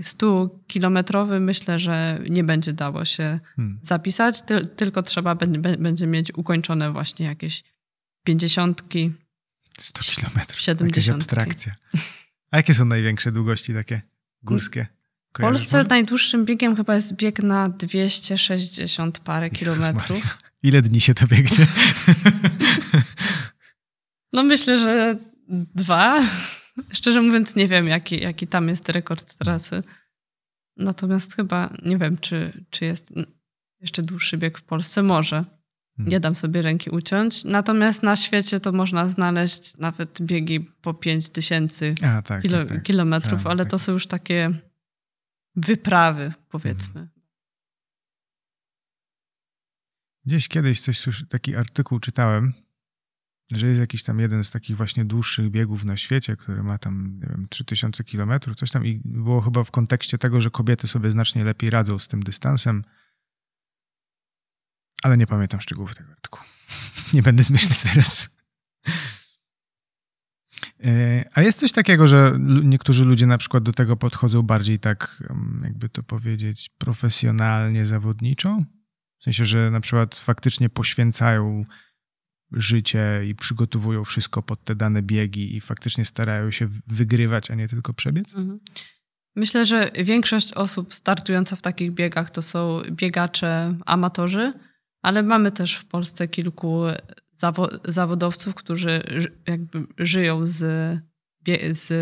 [0.00, 3.78] 100 kilometrowy, myślę, że nie będzie dało się hmm.
[3.82, 4.42] zapisać,
[4.76, 5.34] tylko trzeba
[5.78, 7.64] będzie mieć ukończone właśnie jakieś
[8.24, 9.12] pięćdziesiątki,
[9.80, 10.60] 100 kilometrów.
[10.60, 10.96] 70.
[10.96, 11.74] Jakaś abstrakcja.
[12.50, 14.02] A jakie są największe długości takie
[14.42, 14.86] górskie?
[15.32, 15.88] W Polsce może?
[15.88, 20.18] najdłuższym biegiem chyba jest bieg na 260 parę Jezus kilometrów.
[20.18, 20.38] Maria.
[20.62, 21.66] Ile dni się to biegnie?
[24.34, 25.16] No myślę, że
[25.74, 26.28] dwa.
[26.92, 29.82] Szczerze mówiąc nie wiem, jaki, jaki tam jest rekord trasy.
[30.76, 33.12] Natomiast chyba nie wiem, czy, czy jest
[33.80, 35.02] jeszcze dłuższy bieg w Polsce.
[35.02, 35.44] Może.
[35.96, 36.10] Hmm.
[36.12, 37.44] Nie dam sobie ręki uciąć.
[37.44, 42.82] Natomiast na świecie to można znaleźć nawet biegi po 5000 tak, kilo, tak, tak.
[42.82, 43.70] kilometrów, ale tak.
[43.70, 44.50] to są już takie
[45.56, 46.94] wyprawy, powiedzmy.
[46.94, 47.10] Hmm.
[50.26, 52.52] Gdzieś kiedyś coś, taki artykuł czytałem,
[53.52, 57.18] że jest jakiś tam jeden z takich właśnie dłuższych biegów na świecie, który ma tam,
[57.20, 61.10] nie wiem, 3000 kilometrów, coś tam i było chyba w kontekście tego, że kobiety sobie
[61.10, 62.84] znacznie lepiej radzą z tym dystansem
[65.04, 66.44] ale nie pamiętam szczegółów tego artykułu.
[67.14, 68.30] Nie będę zmyślać teraz.
[70.84, 75.22] E, a jest coś takiego, że niektórzy ludzie na przykład do tego podchodzą bardziej tak,
[75.62, 78.62] jakby to powiedzieć, profesjonalnie, zawodniczo?
[79.18, 81.64] W sensie, że na przykład faktycznie poświęcają
[82.52, 87.68] życie i przygotowują wszystko pod te dane biegi i faktycznie starają się wygrywać, a nie
[87.68, 88.34] tylko przebiec?
[88.34, 88.60] Mhm.
[89.36, 94.52] Myślę, że większość osób startująca w takich biegach to są biegacze amatorzy,
[95.04, 96.82] ale mamy też w Polsce kilku
[97.34, 99.02] zawo zawodowców, którzy
[99.46, 100.60] jakby żyją z,
[101.42, 101.92] bie z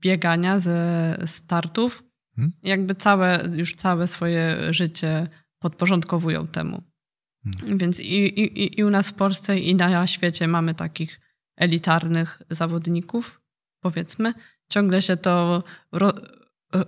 [0.00, 2.02] biegania, ze startów.
[2.36, 2.52] Hmm?
[2.62, 6.82] Jakby całe, już całe swoje życie podporządkowują temu.
[7.44, 7.78] Hmm.
[7.78, 11.20] Więc i, i, i u nas w Polsce, i na świecie mamy takich
[11.56, 13.40] elitarnych zawodników,
[13.80, 14.34] powiedzmy.
[14.68, 16.12] Ciągle się to ro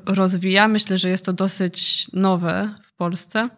[0.06, 0.68] rozwija.
[0.68, 3.48] Myślę, że jest to dosyć nowe w Polsce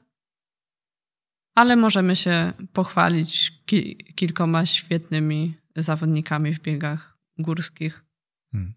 [1.56, 8.04] ale możemy się pochwalić ki kilkoma świetnymi zawodnikami w biegach górskich.
[8.52, 8.74] Hmm.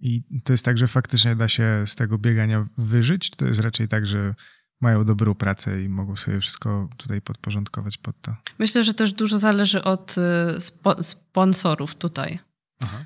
[0.00, 3.30] I to jest tak, że faktycznie da się z tego biegania wyżyć?
[3.30, 4.34] Czy to jest raczej tak, że
[4.80, 8.36] mają dobrą pracę i mogą sobie wszystko tutaj podporządkować pod to.
[8.58, 10.14] Myślę, że też dużo zależy od
[10.56, 12.38] y, spo sponsorów tutaj.
[12.80, 13.04] Aha.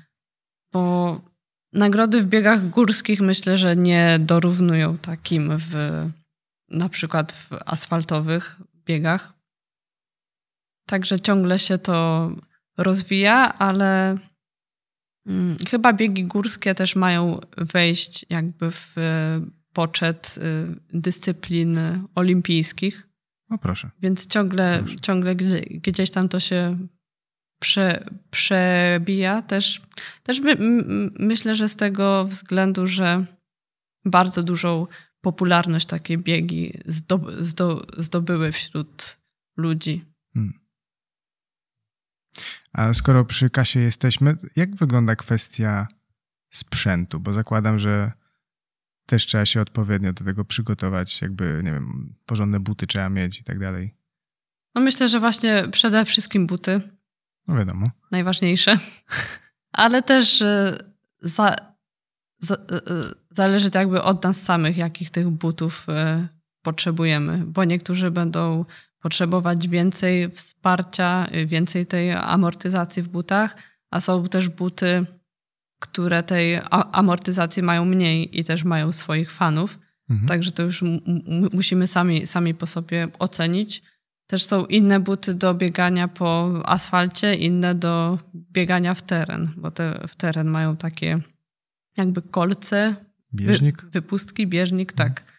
[0.73, 1.21] Bo
[1.73, 5.75] nagrody w biegach górskich myślę, że nie dorównują takim w
[6.69, 9.33] na przykład w asfaltowych biegach.
[10.85, 12.29] Także ciągle się to
[12.77, 14.17] rozwija, ale
[15.27, 18.95] hmm, chyba biegi górskie też mają wejść jakby w
[19.73, 21.79] poczet y, dyscyplin
[22.15, 23.07] olimpijskich.
[23.49, 23.89] No proszę.
[24.01, 24.99] Więc ciągle, proszę.
[24.99, 26.87] ciągle gdzieś tam to się
[27.59, 29.41] prze, przebija.
[29.41, 29.81] Też,
[30.23, 30.57] też my,
[31.19, 33.25] myślę, że z tego względu, że
[34.05, 34.87] bardzo dużą
[35.23, 36.79] popularność takie biegi
[37.97, 39.19] zdobyły wśród
[39.57, 40.05] ludzi.
[40.33, 40.59] Hmm.
[42.73, 45.87] A skoro przy kasie jesteśmy, jak wygląda kwestia
[46.49, 47.19] sprzętu?
[47.19, 48.11] Bo zakładam, że
[49.05, 53.43] też trzeba się odpowiednio do tego przygotować, jakby, nie wiem, porządne buty trzeba mieć i
[53.43, 53.95] tak dalej.
[54.75, 56.81] No myślę, że właśnie przede wszystkim buty.
[57.47, 57.91] No wiadomo.
[58.11, 58.79] Najważniejsze.
[59.71, 60.77] Ale też e,
[61.21, 61.55] za,
[62.39, 65.87] za, e, e, zależy to jakby od nas samych, jakich tych butów
[66.61, 68.65] potrzebujemy, bo niektórzy będą
[68.99, 73.55] potrzebować więcej wsparcia, więcej tej amortyzacji w butach,
[73.91, 75.05] a są też buty
[75.83, 76.59] które tej
[76.91, 79.79] amortyzacji mają mniej i też mają swoich fanów.
[80.09, 80.27] Mhm.
[80.27, 80.83] Także to już
[81.53, 83.83] musimy sami, sami po sobie ocenić.
[84.27, 90.07] Też są inne buty do biegania po asfalcie, inne do biegania w teren, bo te
[90.07, 91.19] w teren mają takie
[91.97, 92.95] jakby kolce,
[93.35, 93.81] bieżnik.
[93.81, 95.09] Wy, wypustki, bieżnik, mhm.
[95.09, 95.33] tak.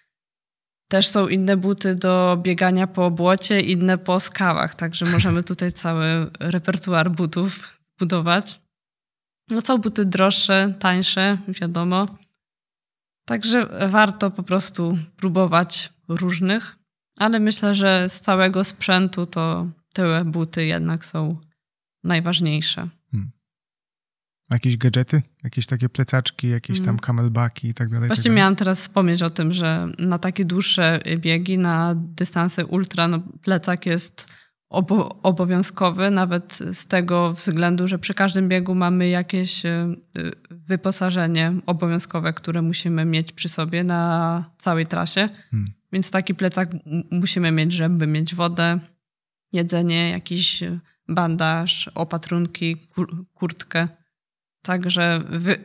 [0.88, 6.30] Też są inne buty do biegania po błocie, inne po skałach, także możemy tutaj cały
[6.40, 8.60] repertuar butów zbudować.
[9.50, 12.06] No są buty droższe, tańsze, wiadomo.
[13.26, 16.76] Także warto po prostu próbować różnych,
[17.18, 21.36] ale myślę, że z całego sprzętu to te buty jednak są
[22.04, 22.88] najważniejsze.
[24.50, 25.22] Jakieś gadżety?
[25.44, 26.98] Jakieś takie plecaczki, jakieś tam hmm.
[26.98, 28.06] camelbacki i tak dalej?
[28.06, 28.36] Właśnie tak dalej?
[28.36, 33.86] miałam teraz wspomnieć o tym, że na takie dłuższe biegi, na dystanse ultra, no plecak
[33.86, 34.26] jest
[34.68, 39.94] obo obowiązkowy, nawet z tego względu, że przy każdym biegu mamy jakieś e,
[40.50, 45.26] wyposażenie obowiązkowe, które musimy mieć przy sobie na całej trasie.
[45.50, 45.72] Hmm.
[45.92, 46.70] Więc taki plecak
[47.10, 48.80] musimy mieć, żeby mieć wodę,
[49.52, 50.62] jedzenie, jakiś
[51.08, 53.88] bandaż, opatrunki, kur kurtkę.
[54.64, 55.64] Także wy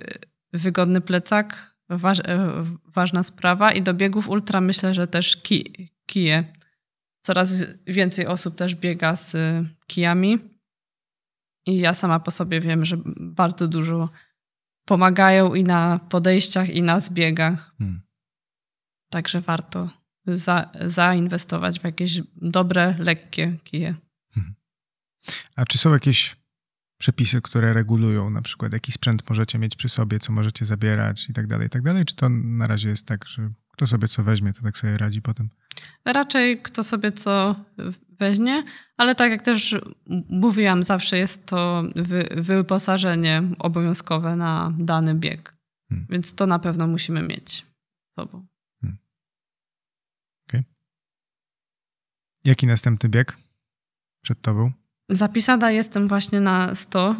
[0.53, 3.71] wygodny plecak, wa e, ważna sprawa.
[3.71, 6.53] I do biegów ultra myślę, że też ki kije
[7.21, 9.37] coraz więcej osób też biega z
[9.87, 10.39] kijami.
[11.65, 14.09] I ja sama po sobie wiem, że bardzo dużo
[14.85, 17.75] pomagają i na podejściach, i na zbiegach.
[17.77, 18.01] Hmm.
[19.11, 19.89] Także warto
[20.25, 23.95] za, zainwestować w jakieś dobre, lekkie kije.
[24.33, 24.55] Hmm.
[25.55, 26.38] A czy są jakieś
[26.99, 31.33] przepisy, które regulują na przykład jaki sprzęt możecie mieć przy sobie, co możecie zabierać i
[31.33, 32.05] tak dalej, i tak dalej?
[32.05, 35.21] Czy to na razie jest tak, że kto sobie co weźmie, to tak sobie radzi
[35.21, 35.49] potem?
[36.05, 37.55] Raczej kto sobie co
[38.19, 38.63] weźmie,
[38.97, 39.75] ale tak jak też
[40.29, 45.55] mówiłam, zawsze jest to wy, wyposażenie obowiązkowe na dany bieg.
[45.89, 46.07] Hmm.
[46.09, 47.65] Więc to na pewno musimy mieć
[48.11, 48.45] z sobą.
[48.81, 48.97] Hmm.
[50.47, 50.63] Okay.
[52.43, 53.37] Jaki następny bieg
[54.21, 54.78] przed tobą?
[55.09, 57.15] Zapisana jestem właśnie na 100.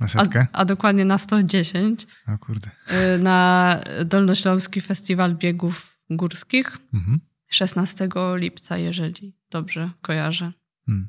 [0.00, 0.46] Na setkę?
[0.52, 2.06] A, a, dokładnie na 110.
[2.28, 2.70] O kurde.
[3.14, 6.78] Y, na Dolnośląski Festiwal Biegów Górskich.
[6.94, 7.20] Mhm.
[7.48, 10.52] 16 lipca, jeżeli dobrze kojarzę.
[10.86, 11.08] Hmm.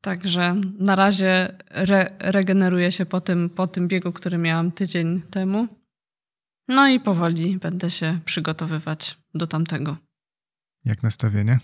[0.00, 5.68] Także na razie re regeneruję się po tym, po tym biegu, który miałam tydzień temu.
[6.68, 9.96] No i powoli będę się przygotowywać do tamtego.
[10.84, 11.60] Jak nastawienie?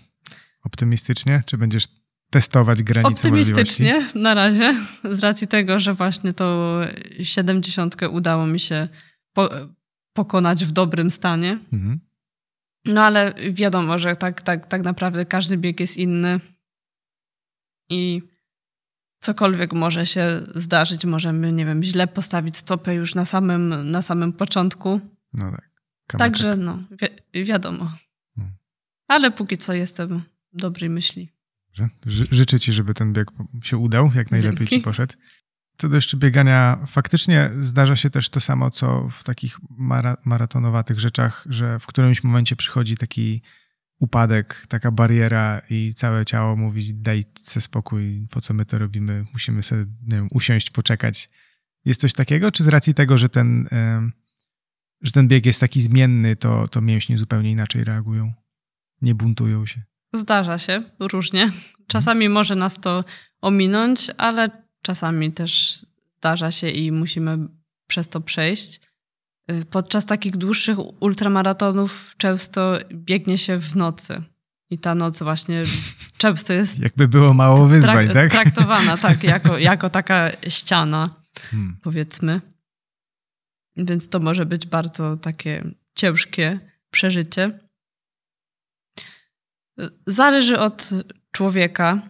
[0.63, 1.43] Optymistycznie?
[1.45, 1.87] Czy będziesz
[2.31, 4.19] testować granice Optymistycznie możliwości?
[4.19, 6.81] na razie, z racji tego, że właśnie tą
[7.23, 8.87] 70 udało mi się
[9.33, 9.49] po
[10.13, 11.59] pokonać w dobrym stanie.
[11.73, 11.99] Mhm.
[12.85, 16.39] No ale wiadomo, że tak, tak, tak naprawdę każdy bieg jest inny
[17.89, 18.21] i
[19.19, 21.05] cokolwiek może się zdarzyć.
[21.05, 25.01] Możemy, nie wiem, źle postawić stopę już na samym, na samym początku.
[25.33, 26.19] No tak.
[26.19, 26.79] Także no,
[27.33, 27.91] wi wiadomo.
[28.35, 28.53] Hmm.
[29.07, 31.30] Ale póki co jestem dobrej myśli.
[32.05, 33.27] Ży życzę ci, żeby ten bieg
[33.63, 34.75] się udał, jak najlepiej Dzięki.
[34.75, 35.13] ci poszedł.
[35.77, 40.99] Co do jeszcze biegania, faktycznie zdarza się też to samo, co w takich mara maratonowatych
[40.99, 43.41] rzeczach, że w którymś momencie przychodzi taki
[43.99, 49.63] upadek, taka bariera i całe ciało mówi dajcie spokój, po co my to robimy, musimy
[49.63, 51.29] sobie nie wiem, usiąść, poczekać.
[51.85, 53.67] Jest coś takiego, czy z racji tego, że ten,
[55.01, 58.33] że ten bieg jest taki zmienny, to, to mięśnie zupełnie inaczej reagują?
[59.01, 59.81] nie buntują się?
[60.13, 61.51] Zdarza się różnie.
[61.87, 63.03] Czasami może nas to
[63.41, 64.49] ominąć, ale
[64.81, 65.85] czasami też
[66.17, 67.37] zdarza się i musimy
[67.87, 68.81] przez to przejść.
[69.51, 74.23] Y, podczas takich dłuższych ultramaratonów często biegnie się w nocy.
[74.69, 75.63] I ta noc właśnie
[76.17, 76.79] często jest.
[76.79, 78.43] Jakby było mało wyzwań, trak tak?
[78.43, 81.09] Traktowana tak, jako, jako taka ściana,
[81.41, 81.77] hmm.
[81.81, 82.41] powiedzmy.
[83.77, 85.63] Więc to może być bardzo takie
[85.95, 86.59] ciężkie
[86.91, 87.59] przeżycie.
[90.07, 90.89] Zależy od
[91.31, 92.01] człowieka.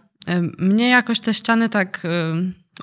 [0.58, 2.02] Mnie jakoś te ściany tak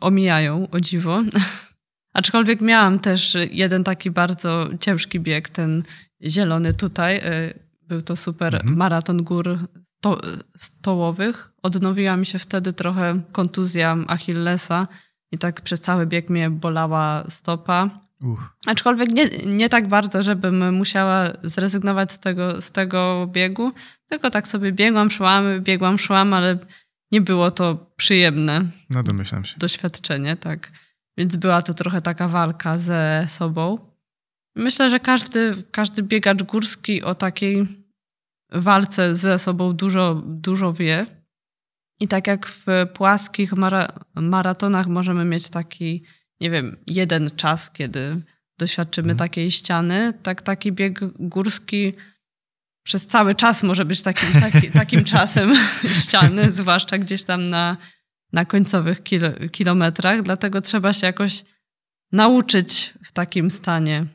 [0.02, 1.22] omijają, o dziwo.
[2.14, 5.84] Aczkolwiek miałam też jeden taki bardzo ciężki bieg, ten
[6.24, 7.18] zielony tutaj.
[7.18, 8.78] E, był to super mhm.
[8.78, 10.22] maraton gór sto
[10.58, 11.52] stołowych.
[11.64, 14.86] Odnowiła mi się wtedy trochę kontuzja Achillesa
[15.32, 18.09] i tak przez cały bieg mnie bolała stopa.
[18.22, 18.58] Uch.
[18.66, 23.72] Aczkolwiek nie, nie tak bardzo, żebym musiała zrezygnować z tego, z tego biegu,
[24.10, 26.58] tylko tak sobie biegłam, szłam, biegłam, szłam, ale
[27.12, 28.62] nie było to przyjemne.
[28.90, 29.58] No domyślam się.
[29.58, 30.72] Doświadczenie, tak.
[31.18, 33.78] Więc była to trochę taka walka ze sobą.
[34.56, 37.68] Myślę, że każdy, każdy biegacz górski o takiej
[38.52, 41.06] walce ze sobą dużo, dużo wie.
[42.00, 46.04] I tak jak w płaskich mara maratonach możemy mieć taki,
[46.42, 48.22] nie wiem, jeden czas, kiedy
[48.60, 49.18] doświadczymy mhm.
[49.18, 51.94] takiej ściany, tak taki bieg górski
[52.84, 55.54] przez cały czas może być takim, taki, takim czasem
[55.86, 57.76] ściany, zwłaszcza gdzieś tam na,
[58.34, 60.22] na końcowych kilo, kilometrach.
[60.22, 61.44] Dlatego trzeba się jakoś
[62.12, 64.06] nauczyć w takim stanie,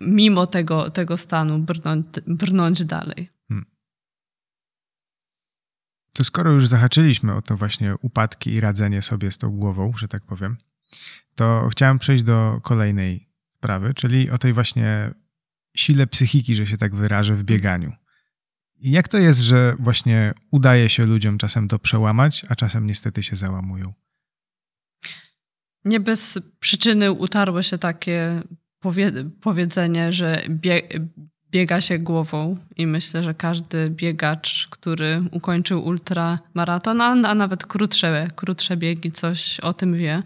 [0.00, 3.30] mimo tego, tego stanu, brnąć, brnąć dalej.
[3.48, 3.66] Hmm.
[6.14, 10.08] To skoro już zahaczyliśmy o to właśnie upadki i radzenie sobie z tą głową, że
[10.08, 10.56] tak powiem,
[11.34, 15.10] to chciałem przejść do kolejnej sprawy, czyli o tej właśnie
[15.76, 17.92] sile psychiki, że się tak wyrażę, w bieganiu.
[18.80, 23.36] Jak to jest, że właśnie udaje się ludziom czasem to przełamać, a czasem niestety się
[23.36, 23.92] załamują?
[25.84, 28.42] Nie bez przyczyny utarło się takie
[29.40, 30.82] powiedzenie, że bie
[31.52, 38.28] biega się głową i myślę, że każdy biegacz, który ukończył ultramaraton, a, a nawet krótsze,
[38.36, 40.22] krótsze biegi, coś o tym wie.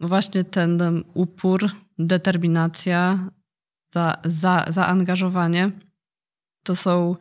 [0.00, 3.30] Właśnie ten upór, determinacja,
[3.88, 5.70] za, za, zaangażowanie
[6.62, 7.16] to są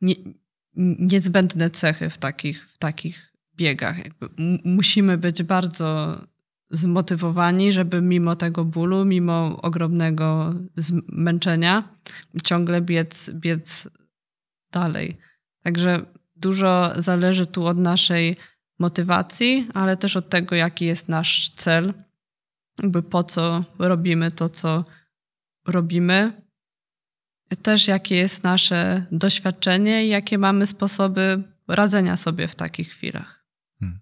[0.00, 0.14] nie,
[0.98, 3.98] niezbędne cechy w takich, w takich biegach.
[3.98, 4.28] Jakby
[4.64, 6.18] musimy być bardzo
[6.70, 11.82] zmotywowani, żeby mimo tego bólu, mimo ogromnego zmęczenia,
[12.44, 13.88] ciągle biec, biec
[14.72, 15.18] dalej.
[15.62, 18.36] Także dużo zależy tu od naszej
[18.78, 21.94] motywacji, ale też od tego, jaki jest nasz cel,
[22.82, 24.84] jakby po co robimy to, co
[25.66, 26.42] robimy,
[27.62, 33.44] też jakie jest nasze doświadczenie i jakie mamy sposoby radzenia sobie w takich chwilach.
[33.80, 34.00] Hmm.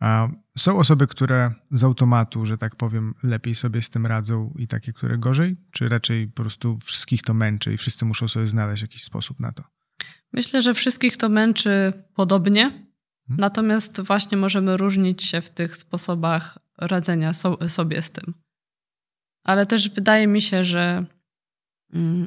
[0.00, 4.68] A są osoby, które z automatu, że tak powiem, lepiej sobie z tym radzą i
[4.68, 5.56] takie, które gorzej?
[5.70, 9.52] Czy raczej po prostu wszystkich to męczy i wszyscy muszą sobie znaleźć jakiś sposób na
[9.52, 9.62] to?
[10.32, 12.91] Myślę, że wszystkich to męczy podobnie.
[13.28, 13.40] Hmm.
[13.40, 18.34] Natomiast właśnie możemy różnić się w tych sposobach radzenia so sobie z tym
[19.44, 21.04] ale też wydaje mi się, że
[21.92, 22.26] mm,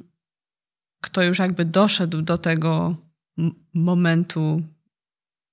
[1.02, 2.96] kto już jakby doszedł do tego
[3.74, 4.62] momentu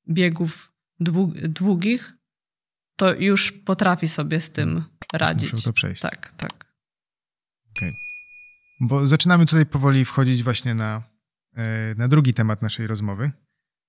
[0.09, 0.73] biegów
[1.49, 2.13] długich,
[2.97, 5.53] to już potrafi sobie z tym radzić.
[5.53, 6.03] Muszą to przejść.
[6.03, 6.53] Tak, tak.
[7.77, 7.93] Okay.
[8.81, 11.03] Bo zaczynamy tutaj powoli wchodzić właśnie na,
[11.55, 13.31] e, na drugi temat naszej rozmowy,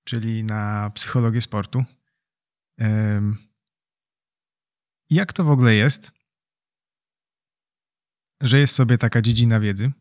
[0.04, 1.84] czyli na psychologię sportu.
[5.10, 6.12] Jak to w ogóle jest,
[8.42, 9.92] że jest sobie taka dziedzina wiedzy,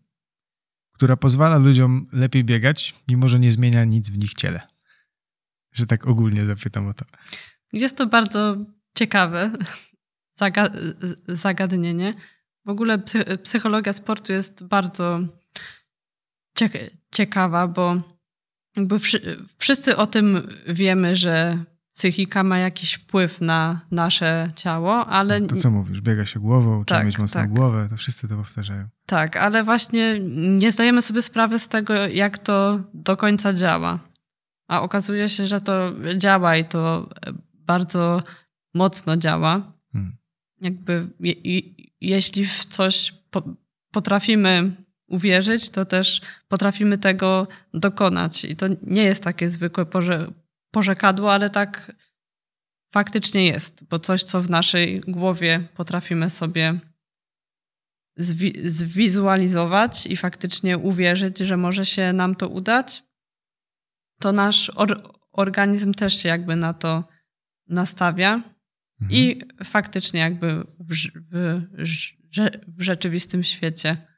[0.92, 4.60] która pozwala ludziom lepiej biegać, mimo że nie zmienia nic w nich ciele.
[5.72, 7.04] Że tak ogólnie zapytam o to.
[7.72, 8.56] Jest to bardzo
[8.94, 9.52] ciekawe
[11.28, 12.14] zagadnienie.
[12.64, 12.98] W ogóle
[13.42, 15.20] psychologia sportu jest bardzo
[17.14, 18.02] ciekawa, bo
[18.76, 18.96] jakby
[19.58, 25.40] wszyscy o tym wiemy, że psychika ma jakiś wpływ na nasze ciało, ale...
[25.40, 27.50] To co mówisz, biega się głową, tak, trzeba mieć mocną tak.
[27.50, 28.88] głowę, to wszyscy to powtarzają.
[29.06, 30.20] Tak, ale właśnie
[30.58, 34.00] nie zdajemy sobie sprawy z tego, jak to do końca działa.
[34.68, 37.08] A okazuje się, że to działa i to
[37.54, 38.22] bardzo
[38.74, 39.72] mocno działa.
[39.92, 40.16] Hmm.
[40.60, 41.34] Jakby je,
[42.00, 43.42] jeśli w coś po,
[43.90, 44.72] potrafimy
[45.12, 48.44] uwierzyć, to też potrafimy tego dokonać.
[48.44, 49.86] I to nie jest takie zwykłe
[50.70, 51.92] porzekadło, ale tak
[52.94, 56.80] faktycznie jest, bo coś, co w naszej głowie potrafimy sobie
[58.16, 63.04] zwi zwizualizować i faktycznie uwierzyć, że może się nam to udać,
[64.20, 65.02] to nasz or
[65.32, 67.04] organizm też się jakby na to
[67.68, 69.10] nastawia mhm.
[69.10, 70.94] i faktycznie jakby w,
[71.32, 71.62] w,
[72.68, 74.11] w rzeczywistym świecie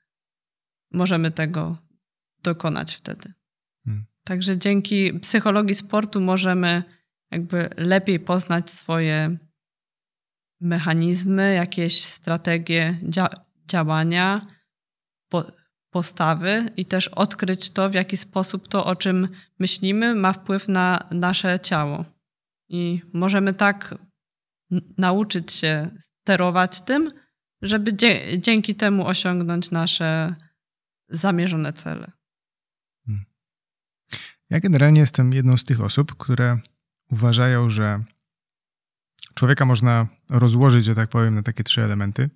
[0.95, 1.77] możemy tego
[2.43, 3.33] dokonać wtedy.
[3.85, 4.07] Hmm.
[4.25, 6.83] Także dzięki psychologii sportu możemy
[7.31, 9.37] jakby lepiej poznać swoje
[10.61, 13.29] mechanizmy, jakieś strategie dzia
[13.67, 14.47] działania,
[15.29, 15.45] po
[15.91, 19.29] postawy i też odkryć to, w jaki sposób to, o czym
[19.59, 22.05] myślimy, ma wpływ na nasze ciało.
[22.69, 23.95] I możemy tak
[24.99, 27.11] nauczyć się sterować tym,
[27.63, 27.93] żeby
[28.39, 30.35] dzięki temu osiągnąć nasze
[31.17, 32.13] zamierzone cele.
[33.07, 33.25] Hmm.
[34.51, 36.59] Ja generalnie jestem jedną z tych osób, które
[37.11, 38.05] uważają, że
[39.35, 42.31] człowieka można rozłożyć, że tak powiem, na takie trzy elementy,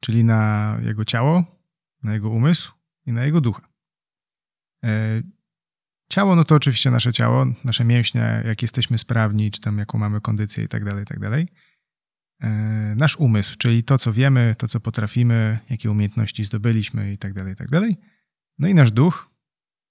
[0.00, 1.44] czyli na jego ciało,
[2.02, 2.72] na jego umysł
[3.06, 3.68] i na jego ducha.
[4.84, 5.22] E,
[6.08, 10.20] ciało, no to oczywiście nasze ciało, nasze mięśnie, jak jesteśmy sprawni, czy tam jaką mamy
[10.20, 11.48] kondycję i tak dalej, i tak dalej.
[12.42, 12.48] E,
[12.96, 17.52] nasz umysł, czyli to, co wiemy, to, co potrafimy, jakie umiejętności zdobyliśmy i tak dalej,
[17.52, 17.68] i tak.
[18.58, 19.30] No i nasz duch,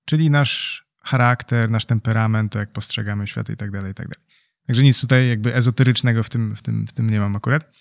[0.05, 4.11] czyli nasz charakter, nasz temperament, to jak postrzegamy świat i tak dalej, i dalej.
[4.67, 7.71] Także nic tutaj jakby ezoterycznego w tym, w tym, w tym nie mam akurat.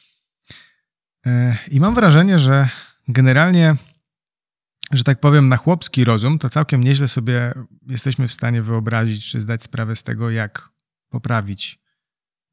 [1.26, 2.68] E, I mam wrażenie, że
[3.08, 3.76] generalnie,
[4.92, 7.54] że tak powiem, na chłopski rozum, to całkiem nieźle sobie
[7.86, 10.68] jesteśmy w stanie wyobrazić, czy zdać sprawę z tego, jak
[11.08, 11.78] poprawić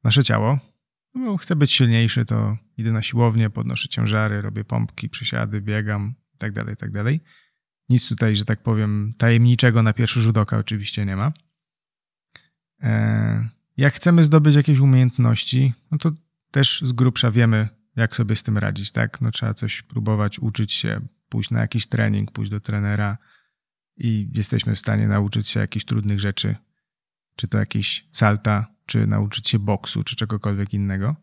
[0.04, 0.73] nasze ciało.
[1.14, 6.60] No, chcę być silniejszy, to idę na siłownię, podnoszę ciężary, robię pompki, przysiady, biegam itd.,
[6.60, 7.04] tak itd.
[7.04, 7.20] Tak
[7.88, 11.32] nic tutaj, że tak powiem, tajemniczego na pierwszy rzut oka oczywiście nie ma.
[12.82, 16.12] E, jak chcemy zdobyć jakieś umiejętności, no to
[16.50, 19.20] też z grubsza wiemy, jak sobie z tym radzić, tak?
[19.20, 23.18] No trzeba coś próbować, uczyć się, pójść na jakiś trening, pójść do trenera
[23.96, 26.56] i jesteśmy w stanie nauczyć się jakichś trudnych rzeczy,
[27.36, 31.16] czy to jakieś salta, czy nauczyć się boksu, czy czegokolwiek innego.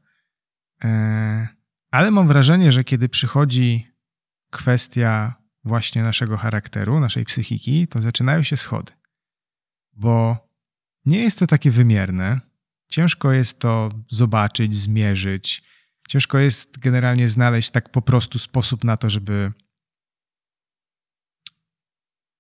[0.83, 1.47] E,
[1.91, 3.87] ale mam wrażenie, że kiedy przychodzi
[4.49, 8.93] kwestia właśnie naszego charakteru, naszej psychiki, to zaczynają się schody.
[9.93, 10.47] Bo
[11.05, 12.39] nie jest to takie wymierne.
[12.87, 15.63] Ciężko jest to zobaczyć, zmierzyć.
[16.07, 19.51] Ciężko jest generalnie znaleźć tak po prostu sposób na to, żeby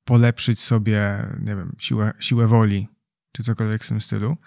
[0.05, 2.87] polepszyć sobie, nie wiem, siłę, siłę woli,
[3.31, 4.37] czy cokolwiek w tym stylu.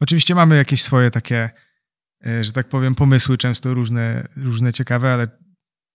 [0.00, 1.50] Oczywiście mamy jakieś swoje takie,
[2.26, 5.28] e, że tak powiem, pomysły, często różne, różne ciekawe, ale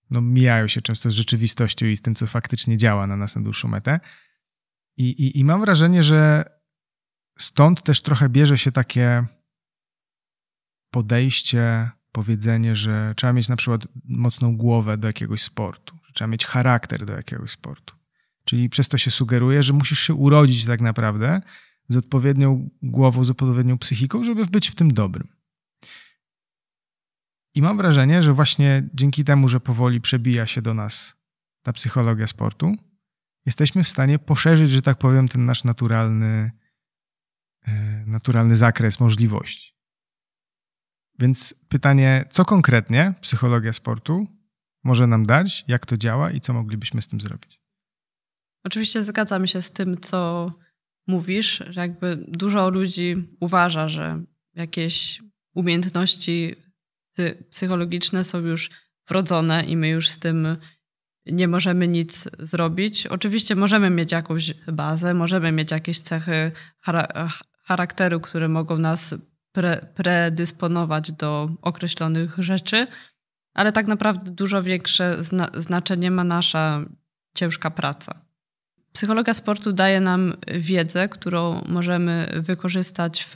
[0.10, 3.42] no, mijają się często z rzeczywistością i z tym, co faktycznie działa na nas na
[3.42, 4.00] dłuższą metę.
[4.98, 6.44] I, i, i mam wrażenie, że
[7.38, 9.26] stąd też trochę bierze się takie
[10.92, 16.46] podejście, powiedzenie, że trzeba mieć na przykład mocną głowę do jakiegoś sportu, że trzeba mieć
[16.46, 17.96] charakter do jakiegoś sportu.
[18.44, 21.42] Czyli przez to się sugeruje, że musisz się urodzić tak naprawdę
[21.90, 25.28] z odpowiednią głową, z odpowiednią psychiką, żeby być w tym dobrym.
[27.56, 31.16] I mam wrażenie, że właśnie dzięki temu, że powoli przebija się do nas
[31.64, 32.76] ta psychologia sportu,
[33.46, 36.52] jesteśmy w stanie poszerzyć, że tak powiem, ten nasz naturalny,
[37.68, 39.80] e, naturalny zakres możliwości.
[41.20, 44.28] Więc pytanie, co konkretnie psychologia sportu
[44.84, 47.60] może nam dać, jak to działa i co moglibyśmy z tym zrobić?
[48.64, 50.52] Oczywiście zgadzam się z tym, co
[51.10, 54.22] mówisz, że jakby dużo ludzi uważa, że
[54.56, 55.22] jakieś
[55.56, 56.56] umiejętności
[57.50, 58.70] psychologiczne są już
[59.08, 60.58] wrodzone i my już z tym
[61.26, 63.08] nie możemy nic zrobić.
[63.08, 66.52] Oczywiście możemy mieć jakąś bazę, możemy mieć jakieś cechy
[67.64, 69.16] charakteru, które mogą nas
[69.52, 72.88] pre predysponować do określonych rzeczy,
[73.54, 76.86] ale tak naprawdę dużo większe zna znaczenie ma nasza
[77.36, 78.29] ciężka praca.
[78.94, 83.28] Psychologia sportu daje nam wiedzę, którą możemy wykorzystać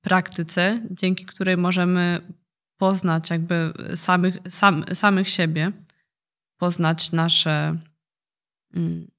[0.00, 2.20] praktyce, dzięki której możemy
[2.76, 5.72] poznać jakby samych, sam, samych siebie,
[6.56, 7.78] poznać nasze,
[8.74, 9.10] mm,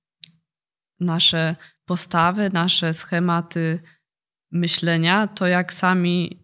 [1.00, 3.80] nasze postawy, nasze schematy
[4.52, 6.43] myślenia, to jak sami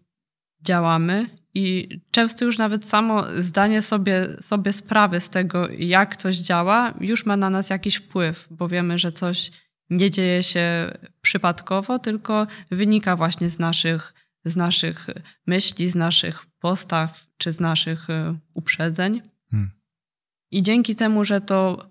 [0.60, 6.92] działamy i często już nawet samo zdanie sobie, sobie sprawy z tego, jak coś działa,
[7.00, 9.50] już ma na nas jakiś wpływ, bo wiemy, że coś
[9.90, 10.90] nie dzieje się
[11.20, 15.06] przypadkowo, tylko wynika właśnie z naszych, z naszych
[15.46, 19.22] myśli, z naszych postaw czy z naszych y, uprzedzeń.
[19.50, 19.70] Hmm.
[20.50, 21.88] I dzięki temu, że to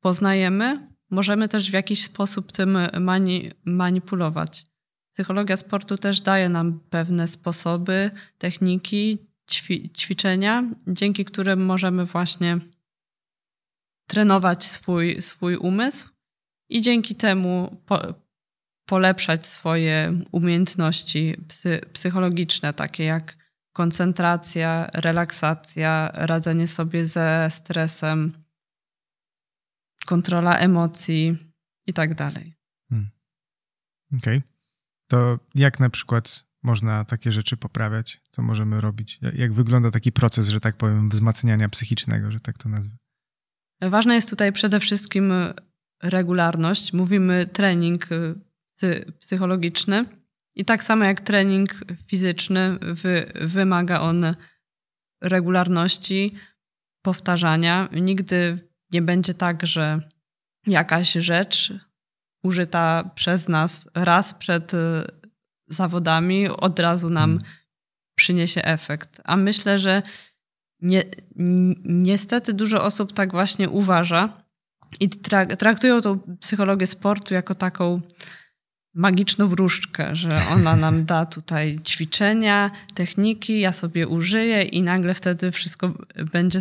[0.00, 4.64] poznajemy, możemy też w jakiś sposób tym mani manipulować.
[5.12, 9.18] Psychologia sportu też daje nam pewne sposoby, techniki,
[9.50, 12.58] ćwi ćwiczenia, dzięki którym możemy właśnie
[14.08, 16.08] trenować swój, swój umysł
[16.68, 18.14] i dzięki temu po,
[18.86, 23.36] polepszać swoje umiejętności psy, psychologiczne, takie jak
[23.72, 28.32] koncentracja, relaksacja, radzenie sobie ze stresem,
[30.06, 31.36] kontrola emocji
[31.86, 32.54] i tak dalej.
[32.88, 33.10] Hmm.
[34.18, 34.38] Okej.
[34.38, 34.51] Okay.
[35.12, 38.20] To jak na przykład można takie rzeczy poprawiać?
[38.30, 39.18] Co możemy robić?
[39.34, 42.96] Jak wygląda taki proces, że tak powiem, wzmacniania psychicznego, że tak to nazwę?
[43.80, 45.32] Ważna jest tutaj przede wszystkim
[46.02, 46.92] regularność.
[46.92, 48.08] Mówimy trening
[48.82, 50.04] y, psychologiczny
[50.54, 54.34] i tak samo jak trening fizyczny wy, wymaga on
[55.22, 56.32] regularności,
[57.02, 57.88] powtarzania.
[57.92, 60.10] Nigdy nie będzie tak, że
[60.66, 61.72] jakaś rzecz
[62.42, 64.78] użyta przez nas raz przed y,
[65.68, 67.48] zawodami od razu nam hmm.
[68.14, 69.20] przyniesie efekt.
[69.24, 70.02] A myślę, że
[70.80, 71.02] nie,
[71.84, 74.42] niestety dużo osób tak właśnie uważa
[75.00, 75.08] i
[75.58, 78.00] traktują tą psychologię sportu jako taką
[78.94, 85.52] magiczną wróżkę, że ona nam da tutaj ćwiczenia, techniki, ja sobie użyję i nagle wtedy
[85.52, 85.92] wszystko
[86.32, 86.60] będzie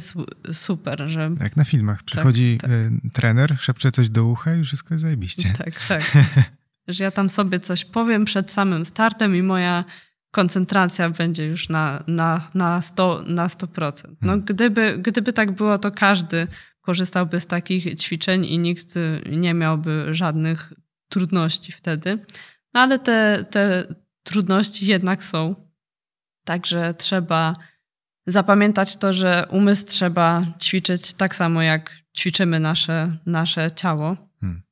[0.53, 1.03] super.
[1.07, 1.31] Że...
[1.39, 2.03] Jak na filmach.
[2.03, 3.13] Przychodzi tak, tak.
[3.13, 5.53] trener, szepcze coś do ucha i wszystko jest zajebiście.
[5.57, 6.11] Tak, tak.
[6.87, 9.85] że ja tam sobie coś powiem przed samym startem i moja
[10.31, 14.03] koncentracja będzie już na, na, na, 100, na 100%.
[14.21, 14.45] No, hmm.
[14.45, 16.47] gdyby, gdyby tak było, to każdy
[16.81, 18.95] korzystałby z takich ćwiczeń i nikt
[19.31, 20.73] nie miałby żadnych
[21.11, 22.19] trudności wtedy.
[22.73, 23.83] No ale te, te
[24.23, 25.55] trudności jednak są.
[26.45, 27.53] Także trzeba
[28.27, 34.17] zapamiętać to, że umysł trzeba ćwiczyć tak samo, jak ćwiczymy nasze, nasze ciało.
[34.41, 34.63] Hmm.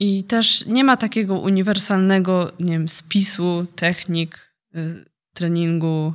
[0.00, 5.04] I też nie ma takiego uniwersalnego nie wiem, spisu technik y,
[5.34, 6.14] treningu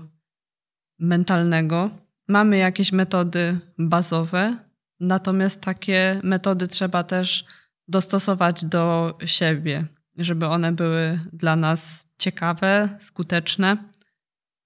[0.99, 1.89] mentalnego.
[2.27, 4.57] Mamy jakieś metody bazowe,
[4.99, 7.45] natomiast takie metody trzeba też
[7.89, 9.85] dostosować do siebie,
[10.17, 13.77] żeby one były dla nas ciekawe, skuteczne.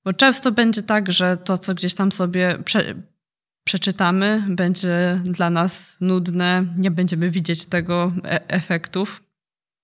[0.06, 2.96] Bo często będzie tak, że to, co gdzieś tam sobie prze,
[3.64, 9.24] przeczytamy, będzie dla nas nudne, nie będziemy widzieć tego e efektów.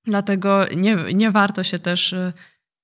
[0.05, 2.33] Dlatego nie, nie warto się też e,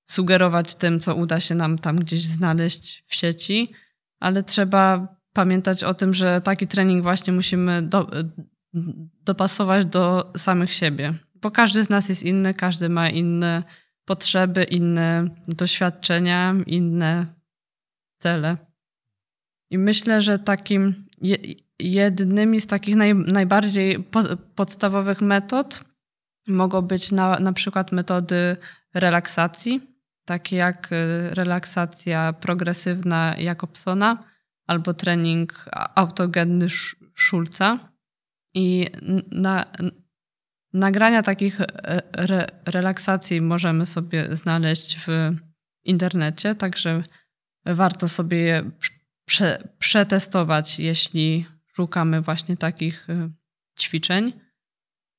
[0.05, 3.71] sugerować tym, co uda się nam tam gdzieś znaleźć w sieci,
[4.19, 8.09] ale trzeba pamiętać o tym, że taki trening właśnie musimy do,
[9.25, 11.13] dopasować do samych siebie.
[11.35, 13.63] Bo każdy z nas jest inny, każdy ma inne
[14.05, 17.25] potrzeby, inne doświadczenia, inne
[18.17, 18.57] cele.
[19.69, 21.05] I myślę, że takim
[21.79, 24.23] jednymi z takich naj, najbardziej po,
[24.55, 25.85] podstawowych metod
[26.47, 28.57] mogą być na, na przykład metody
[28.93, 29.81] relaksacji,
[30.25, 34.23] takie jak y, relaksacja progresywna Jakobsona
[34.67, 35.65] albo trening
[35.95, 36.67] autogenny
[37.15, 37.94] Schulza.
[38.55, 38.87] I
[39.31, 39.65] na,
[40.73, 41.59] nagrania takich
[42.13, 45.35] re, relaksacji możemy sobie znaleźć w
[45.83, 47.03] internecie, także
[47.65, 48.71] warto sobie je
[49.25, 51.45] prze, przetestować, jeśli
[51.75, 53.29] szukamy właśnie takich y,
[53.79, 54.33] ćwiczeń.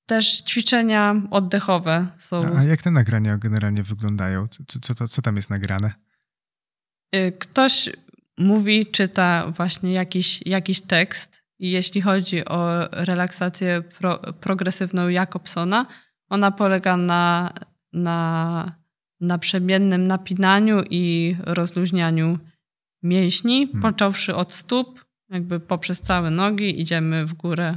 [0.06, 2.56] Też ćwiczenia oddechowe są.
[2.56, 4.48] A jak te nagrania generalnie wyglądają?
[4.48, 5.94] Co, co, to, co tam jest nagrane?
[7.16, 7.90] Y, ktoś
[8.38, 15.86] mówi, czyta właśnie jakiś, jakiś tekst i jeśli chodzi o relaksację pro, progresywną Jakobsona,
[16.28, 17.52] ona polega na,
[17.92, 18.64] na,
[19.20, 22.38] na przemiennym napinaniu i rozluźnianiu
[23.02, 23.82] mięśni, hmm.
[23.82, 27.74] począwszy od stóp, jakby poprzez całe nogi, idziemy w górę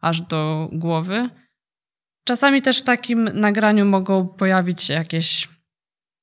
[0.00, 1.28] aż do głowy.
[2.24, 5.48] Czasami też w takim nagraniu mogą pojawić się jakieś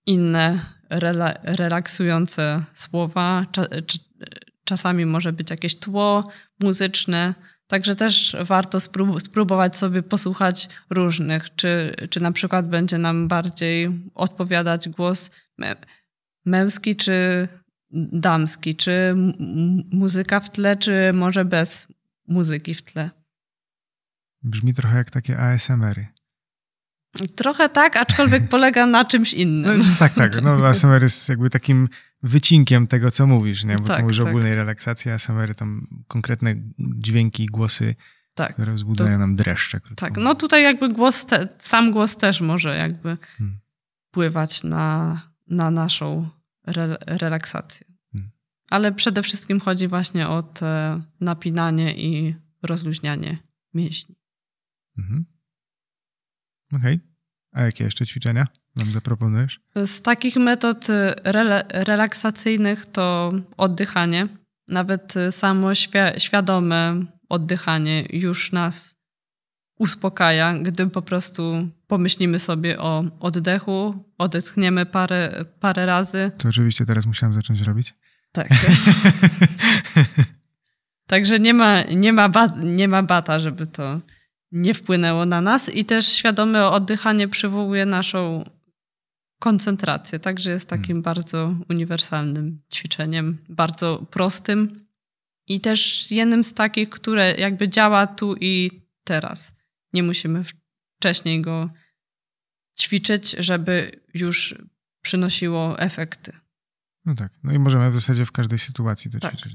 [0.06, 3.46] inne rela relaksujące słowa,
[4.70, 7.34] czasami może być jakieś tło muzyczne.
[7.68, 8.80] Także też warto
[9.20, 15.32] spróbować sobie posłuchać różnych, czy, czy na przykład będzie nam bardziej odpowiadać głos
[16.46, 17.48] męski czy
[18.12, 19.16] damski, czy
[19.92, 21.88] muzyka w tle, czy może bez
[22.28, 23.10] muzyki w tle.
[24.44, 26.08] Brzmi trochę jak takie ASMR-y.
[27.36, 29.80] Trochę tak, aczkolwiek polega na czymś innym.
[29.80, 30.42] No, tak, tak.
[30.42, 31.90] No, ASMR jest jakby takim
[32.24, 33.76] wycinkiem tego, co mówisz, nie?
[33.76, 34.28] Bo tak, ty mówisz tak.
[34.28, 37.96] ogólnej relaksacji, ASMR tam konkretne dźwięki, głosy,
[38.34, 39.80] tak, które wzbudzają to, nam dreszcze.
[39.96, 43.60] Tak, no tutaj jakby głos, te, sam głos też może jakby hmm.
[44.08, 46.30] wpływać na, na naszą
[46.68, 47.88] re, relaksację.
[48.14, 48.32] Hmm.
[48.70, 53.38] Ale przede wszystkim chodzi właśnie o te napinanie i rozluźnianie
[53.74, 54.16] mięśni.
[54.98, 55.26] Mhm.
[56.74, 56.96] Okej.
[56.96, 57.10] Okay.
[57.52, 58.46] A jakie jeszcze ćwiczenia
[58.76, 59.60] nam zaproponujesz?
[59.76, 60.94] Z takich metod y,
[61.24, 64.28] re relaksacyjnych to oddychanie.
[64.68, 65.76] Nawet y, samo
[66.18, 69.00] świadome oddychanie już nas
[69.80, 76.32] uspokaja, gdy po prostu pomyślimy sobie o oddechu, odetchniemy parę, parę razy.
[76.38, 77.96] To oczywiście teraz musiałam zacząć robić.
[78.32, 78.48] Tak.
[81.08, 84.00] Także nie ma, nie, ma bat, nie ma bata, żeby to
[84.52, 88.50] nie wpłynęło na nas i też świadome oddychanie przywołuje naszą
[89.40, 91.02] koncentrację, także jest takim hmm.
[91.02, 94.80] bardzo uniwersalnym ćwiczeniem, bardzo prostym
[95.48, 98.72] i też jednym z takich, które jakby działa tu i
[99.04, 99.52] teraz.
[99.94, 100.44] Nie musimy
[100.98, 101.70] wcześniej go
[102.80, 104.56] ćwiczyć, żeby już
[105.02, 106.32] przynosiło efekty.
[107.06, 109.32] No tak, no i możemy w zasadzie w każdej sytuacji to tak.
[109.32, 109.54] ćwiczyć.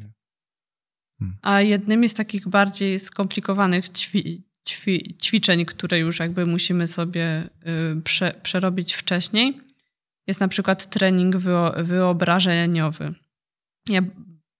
[1.18, 1.39] Hmm.
[1.43, 7.51] A jednymi z takich bardziej skomplikowanych ćwi, ćwi, ćwiczeń, które już jakby musimy sobie
[7.99, 9.61] y, prze, przerobić wcześniej,
[10.27, 11.37] jest na przykład trening
[11.77, 13.14] wyobrażeniowy.
[13.89, 14.01] Ja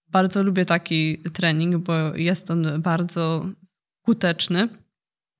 [0.09, 3.47] bardzo lubię taki trening, bo jest on bardzo
[4.03, 4.69] skuteczny.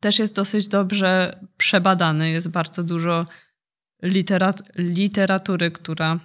[0.01, 2.31] Też jest dosyć dobrze przebadany.
[2.31, 3.27] Jest bardzo dużo
[4.03, 6.21] literat literatury, która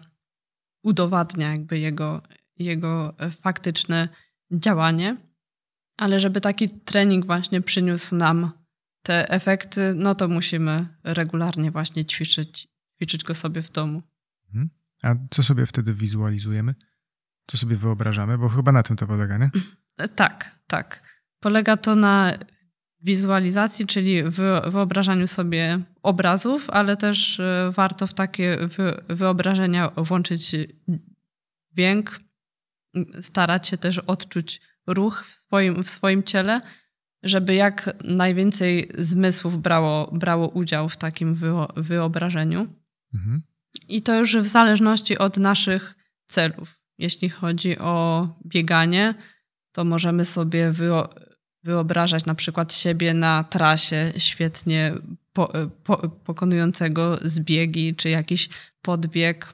[0.83, 2.21] udowadnia jakby jego,
[2.57, 4.09] jego faktyczne
[4.51, 5.17] działanie.
[5.97, 8.51] Ale żeby taki trening właśnie przyniósł nam
[9.03, 12.67] te efekty, no to musimy regularnie właśnie ćwiczyć,
[12.99, 14.03] ćwiczyć go sobie w domu.
[14.47, 14.69] Mhm.
[15.01, 16.75] A co sobie wtedy wizualizujemy?
[17.47, 18.37] Co sobie wyobrażamy?
[18.37, 19.49] Bo chyba na tym to polega, nie?
[20.15, 21.09] Tak, tak.
[21.39, 22.33] Polega to na
[23.01, 24.23] wizualizacji, czyli
[24.67, 28.57] wyobrażaniu sobie obrazów, ale też e, warto w takie
[29.09, 30.55] wyobrażenia włączyć
[31.73, 32.19] dźwięk,
[33.21, 36.61] starać się też odczuć ruch w swoim, w swoim ciele,
[37.23, 41.37] żeby jak najwięcej zmysłów brało, brało udział w takim
[41.77, 42.67] wyobrażeniu.
[43.13, 43.41] Mhm.
[43.87, 45.95] I to już w zależności od naszych
[46.27, 46.79] celów.
[46.97, 49.15] Jeśli chodzi o bieganie,
[49.71, 50.71] to możemy sobie
[51.63, 54.93] wyobrażać na przykład siebie na trasie świetnie
[55.33, 55.53] po,
[55.83, 58.49] po, pokonującego zbiegi, czy jakiś
[58.81, 59.53] podbieg,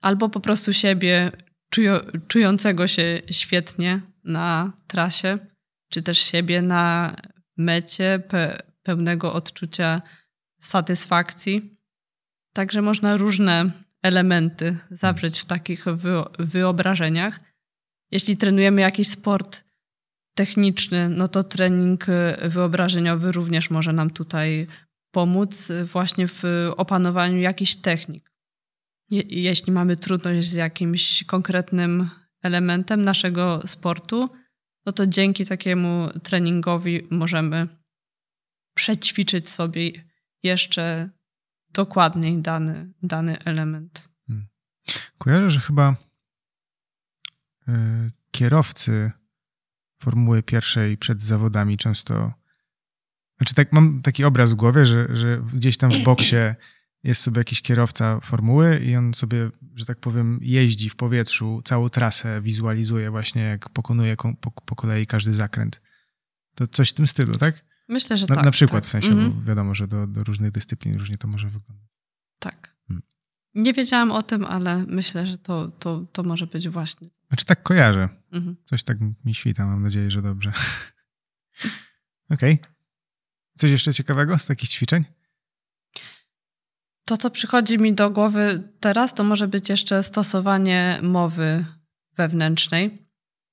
[0.00, 1.32] albo po prostu siebie
[2.28, 5.38] czującego się świetnie na trasie,
[5.88, 7.16] czy też siebie na
[7.56, 10.02] mecie pe, pełnego odczucia
[10.60, 11.79] satysfakcji.
[12.52, 13.70] Także można różne
[14.02, 15.84] elementy zawrzeć w takich
[16.38, 17.40] wyobrażeniach.
[18.10, 19.64] Jeśli trenujemy jakiś sport
[20.34, 22.06] techniczny, no to trening
[22.42, 24.66] wyobrażeniowy również może nam tutaj
[25.10, 26.42] pomóc właśnie w
[26.76, 28.32] opanowaniu jakichś technik.
[29.10, 32.10] Je jeśli mamy trudność z jakimś konkretnym
[32.42, 34.28] elementem naszego sportu,
[34.86, 37.68] no to dzięki takiemu treningowi możemy
[38.74, 39.92] przećwiczyć sobie
[40.42, 41.10] jeszcze
[41.84, 44.08] dokładniej dany, dany element.
[44.26, 44.46] Hmm.
[45.18, 45.96] Kojarzę, że chyba
[47.68, 47.72] y,
[48.30, 49.12] kierowcy
[50.02, 52.32] Formuły pierwszej przed zawodami często.
[53.36, 56.54] Znaczy, tak, mam taki obraz w głowie, że, że gdzieś tam w boksie
[57.02, 61.88] jest sobie jakiś kierowca formuły i on sobie, że tak powiem, jeździ w powietrzu, całą
[61.88, 65.82] trasę wizualizuje właśnie, jak pokonuje po, po kolei każdy zakręt.
[66.54, 67.64] To coś w tym stylu, tak?
[67.90, 68.44] Myślę, że na, tak.
[68.44, 68.88] Na przykład, tak.
[68.88, 69.44] w sensie, mm -hmm.
[69.44, 71.88] wiadomo, że do, do, różnych dyscyplin różnie to może wyglądać.
[72.38, 72.76] Tak.
[72.88, 73.02] Hmm.
[73.54, 77.08] Nie wiedziałam o tym, ale myślę, że to, to, to może być właśnie.
[77.28, 78.08] Znaczy tak kojarzę.
[78.32, 78.54] Mm -hmm.
[78.64, 80.52] Coś tak mi świta, mam nadzieję, że dobrze.
[82.34, 82.54] Okej.
[82.54, 82.72] Okay.
[83.56, 85.04] Coś jeszcze ciekawego z takich ćwiczeń?
[87.04, 91.64] To, co przychodzi mi do głowy teraz, to może być jeszcze stosowanie mowy
[92.16, 93.06] wewnętrznej.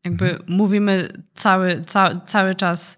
[0.04, 0.58] Jakby mhm.
[0.58, 2.98] mówimy cały, ca, cały czas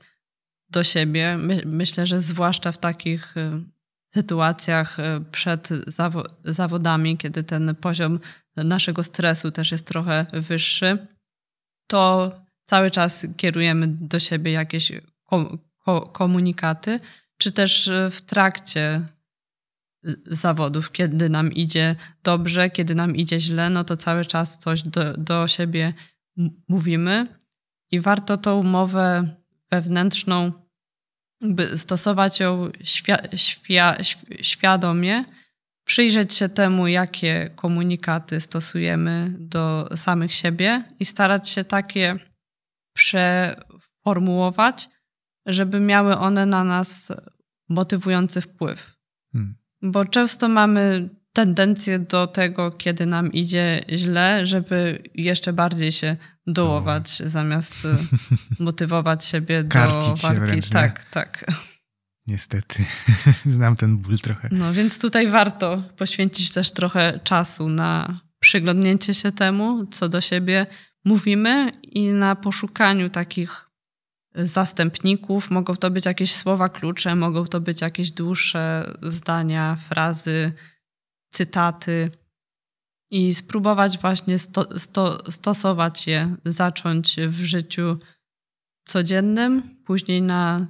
[0.69, 1.37] do siebie.
[1.37, 3.51] My, myślę, że zwłaszcza w takich y,
[4.13, 8.19] sytuacjach y, przed zawo zawodami, kiedy ten poziom
[8.55, 11.07] naszego stresu też jest trochę wyższy,
[11.87, 12.31] to
[12.65, 14.91] cały czas kierujemy do siebie jakieś
[15.25, 16.99] ko ko komunikaty,
[17.37, 19.01] czy też y, w trakcie
[20.25, 25.13] zawodów, kiedy nam idzie dobrze, kiedy nam idzie źle, no to cały czas coś do,
[25.13, 25.93] do siebie
[26.67, 27.39] mówimy
[27.91, 29.35] i warto tą umowę
[29.71, 30.51] wewnętrzną
[31.41, 33.77] jakby stosować ją świ świ
[34.41, 35.25] świadomie,
[35.85, 42.19] przyjrzeć się temu, jakie komunikaty stosujemy do samych siebie i starać się takie
[42.93, 44.89] przeformułować,
[45.45, 47.11] żeby miały one na nas
[47.69, 48.95] motywujący wpływ.
[49.33, 49.55] Hmm.
[49.81, 56.17] Bo często mamy tendencję do tego, kiedy nam idzie źle, żeby jeszcze bardziej się
[56.47, 57.29] dołować, no.
[57.29, 57.97] zamiast e,
[58.63, 60.39] motywować siebie Karcić do walki.
[60.39, 61.45] Się wręcz, tak, tak.
[62.27, 62.85] Niestety,
[63.45, 64.49] znam ten ból trochę.
[64.51, 70.65] No więc tutaj warto poświęcić też trochę czasu na przyglądnięcie się temu, co do siebie
[71.05, 73.69] mówimy i na poszukaniu takich
[74.35, 75.49] zastępników.
[75.49, 80.51] Mogą to być jakieś słowa klucze, mogą to być jakieś dłuższe zdania, frazy,
[81.31, 82.11] cytaty.
[83.11, 87.97] I spróbować właśnie sto, sto, stosować je, zacząć w życiu
[88.83, 90.67] codziennym, później na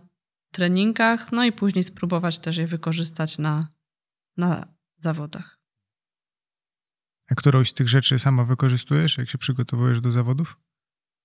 [0.52, 3.68] treningach, no i później spróbować też je wykorzystać na,
[4.38, 4.66] na
[4.98, 5.60] zawodach.
[7.32, 10.58] A którąś z tych rzeczy sama wykorzystujesz, jak się przygotowujesz do zawodów?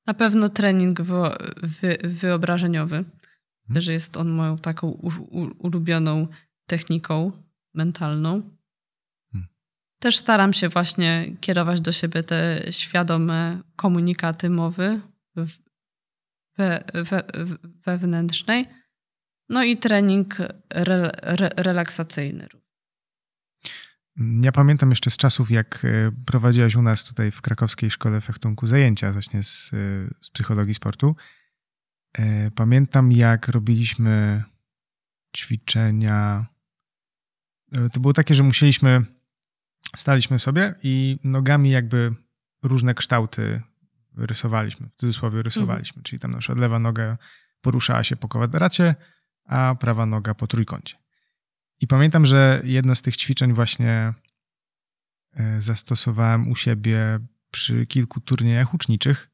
[0.06, 1.14] Na pewno trening wy,
[1.62, 3.04] wy, wyobrażeniowy,
[3.66, 3.80] hmm.
[3.80, 4.90] że jest on moją taką
[5.58, 6.28] ulubioną
[6.66, 7.32] techniką
[7.74, 8.42] mentalną.
[10.04, 15.00] Też staram się właśnie kierować do siebie te świadome komunikaty mowy
[16.56, 17.22] we, we,
[17.86, 18.66] wewnętrznej.
[19.48, 20.36] No i trening
[20.70, 22.48] re, re, relaksacyjny.
[24.16, 28.66] Ja pamiętam jeszcze z czasów, jak e, prowadziłaś u nas tutaj w krakowskiej szkole fechtunku
[28.66, 29.76] zajęcia właśnie z, e,
[30.20, 31.16] z psychologii sportu.
[32.18, 34.44] E, pamiętam, jak robiliśmy
[35.36, 36.46] ćwiczenia.
[37.92, 39.04] To było takie, że musieliśmy,
[39.96, 42.14] staliśmy sobie i nogami jakby
[42.62, 43.62] różne kształty
[44.16, 45.96] rysowaliśmy, w cudzysłowie rysowaliśmy.
[45.96, 46.04] Mhm.
[46.04, 47.18] Czyli tam na przykład lewa noga
[47.60, 48.94] poruszała się po kwadracie,
[49.44, 50.96] a prawa noga po trójkącie.
[51.80, 54.14] I pamiętam, że jedno z tych ćwiczeń właśnie
[55.32, 57.18] e, zastosowałem u siebie
[57.50, 59.30] przy kilku turniejach uczniczych.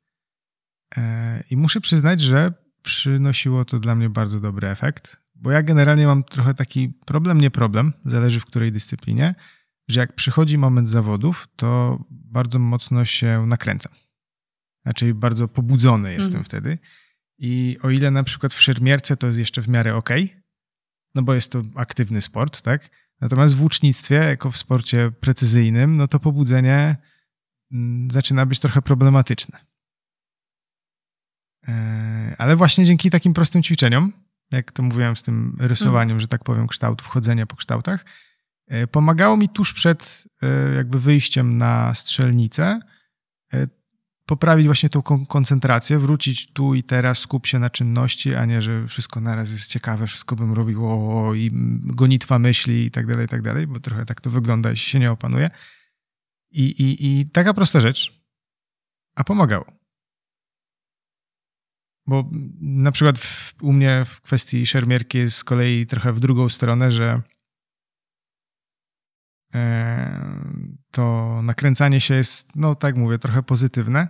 [0.96, 2.52] E, I muszę przyznać, że
[2.82, 7.50] przynosiło to dla mnie bardzo dobry efekt, bo ja generalnie mam trochę taki problem, nie
[7.50, 9.34] problem, zależy w której dyscyplinie,
[9.91, 13.93] że jak przychodzi moment zawodów, to bardzo mocno się nakręcam.
[14.82, 16.45] Znaczy bardzo pobudzony jestem mm.
[16.45, 16.78] wtedy.
[17.38, 20.11] I o ile na przykład w szermierce to jest jeszcze w miarę ok,
[21.14, 22.91] no bo jest to aktywny sport, tak?
[23.20, 26.97] Natomiast w łucznictwie, jako w sporcie precyzyjnym, no to pobudzenie
[27.72, 29.59] mm, zaczyna być trochę problematyczne.
[31.68, 34.12] E, ale właśnie dzięki takim prostym ćwiczeniom,
[34.51, 36.20] jak to mówiłem z tym rysowaniem, mm.
[36.20, 38.05] że tak powiem, kształtów, chodzenia po kształtach,
[38.90, 42.80] pomagało mi tuż przed e, jakby wyjściem na strzelnicę
[44.30, 48.86] poprawić właśnie tą koncentrację, wrócić tu i teraz, skup się na czynności, a nie, że
[48.86, 51.50] wszystko naraz jest ciekawe, wszystko bym robił o, i
[51.82, 54.98] gonitwa myśli i tak dalej, i tak dalej, bo trochę tak to wygląda, jeśli się
[54.98, 55.50] nie opanuje.
[56.50, 58.22] I, i, i taka prosta rzecz,
[59.14, 59.66] a pomagało.
[62.06, 66.48] Bo na przykład w, u mnie w kwestii szermierki jest z kolei trochę w drugą
[66.48, 67.22] stronę, że e,
[70.90, 74.09] to nakręcanie się jest, no tak mówię, trochę pozytywne,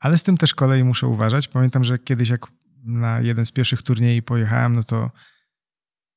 [0.00, 1.48] ale z tym też kolei muszę uważać.
[1.48, 2.46] Pamiętam, że kiedyś jak
[2.84, 5.10] na jeden z pierwszych turniejów pojechałem, no to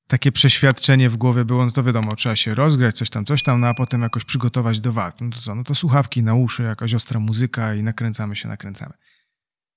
[0.08, 3.60] takie przeświadczenie w głowie było, no to wiadomo, trzeba się rozgrać, coś tam, coś tam,
[3.60, 5.22] no a potem jakoś przygotować do walk.
[5.22, 8.94] No to co, no to słuchawki na uszy, jakaś ostra muzyka i nakręcamy się, nakręcamy.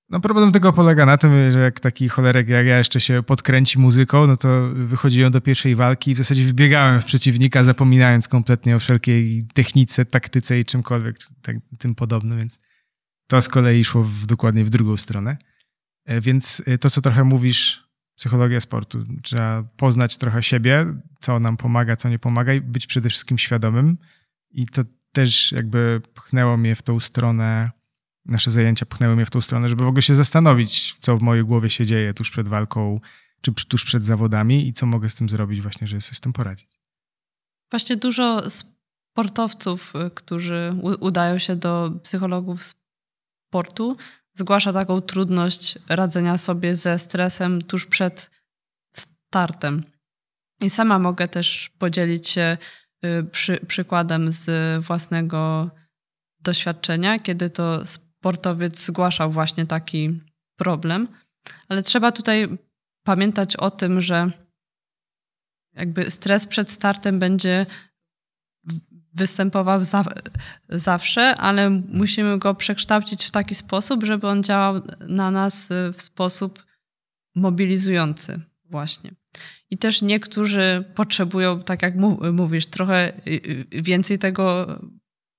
[0.09, 3.79] No problem tego polega na tym, że jak taki cholerek jak ja jeszcze się podkręci
[3.79, 8.77] muzyką, no to wychodziłem do pierwszej walki i w zasadzie wbiegałem w przeciwnika, zapominając kompletnie
[8.77, 12.59] o wszelkiej technice, taktyce i czymkolwiek tak, tym podobnym, więc
[13.27, 15.37] to z kolei szło w, dokładnie w drugą stronę.
[16.05, 20.87] E, więc e, to, co trochę mówisz, psychologia sportu, trzeba poznać trochę siebie,
[21.21, 23.99] co nam pomaga, co nie pomaga i być przede wszystkim świadomym.
[24.51, 24.83] I to
[25.13, 27.71] też jakby pchnęło mnie w tą stronę,
[28.27, 31.45] nasze zajęcia pchnęły mnie w tą stronę, żeby w ogóle się zastanowić, co w mojej
[31.45, 33.01] głowie się dzieje tuż przed walką,
[33.41, 36.33] czy tuż przed zawodami i co mogę z tym zrobić właśnie, żeby sobie z tym
[36.33, 36.79] poradzić.
[37.71, 42.75] Właśnie dużo sportowców, y, którzy udają się do psychologów
[43.49, 43.97] sportu
[44.35, 48.31] zgłasza taką trudność radzenia sobie ze stresem tuż przed
[48.97, 49.85] startem.
[50.61, 52.59] I sama mogę też podzielić się
[53.05, 54.51] y, przy, przykładem z
[54.85, 55.71] własnego
[56.41, 57.87] doświadczenia, kiedy to
[58.25, 60.21] sportowiec zgłaszał właśnie taki
[60.59, 61.09] problem.
[61.69, 62.59] Ale trzeba tutaj
[63.07, 64.31] pamiętać o tym, że
[65.75, 67.67] jakby stres przed startem będzie
[69.13, 70.05] występował za,
[70.69, 76.65] zawsze, ale musimy go przekształcić w taki sposób, żeby on działał na nas w sposób
[77.35, 79.15] mobilizujący właśnie.
[79.71, 81.95] I też niektórzy potrzebują, tak jak
[82.33, 83.13] mówisz, trochę
[83.71, 84.67] więcej tego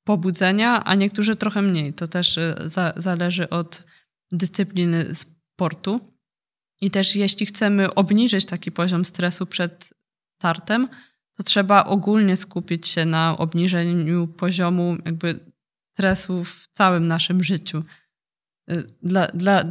[0.05, 1.93] pobudzenia, a niektórzy trochę mniej.
[1.93, 3.83] To też y, za, zależy od
[4.31, 5.99] dyscypliny sportu.
[6.81, 9.93] I też jeśli chcemy obniżyć taki poziom stresu przed
[10.39, 10.87] startem,
[11.37, 15.39] to trzeba ogólnie skupić się na obniżeniu poziomu jakby
[15.93, 17.83] stresu w całym naszym życiu.
[18.71, 19.63] Y, dla, dla,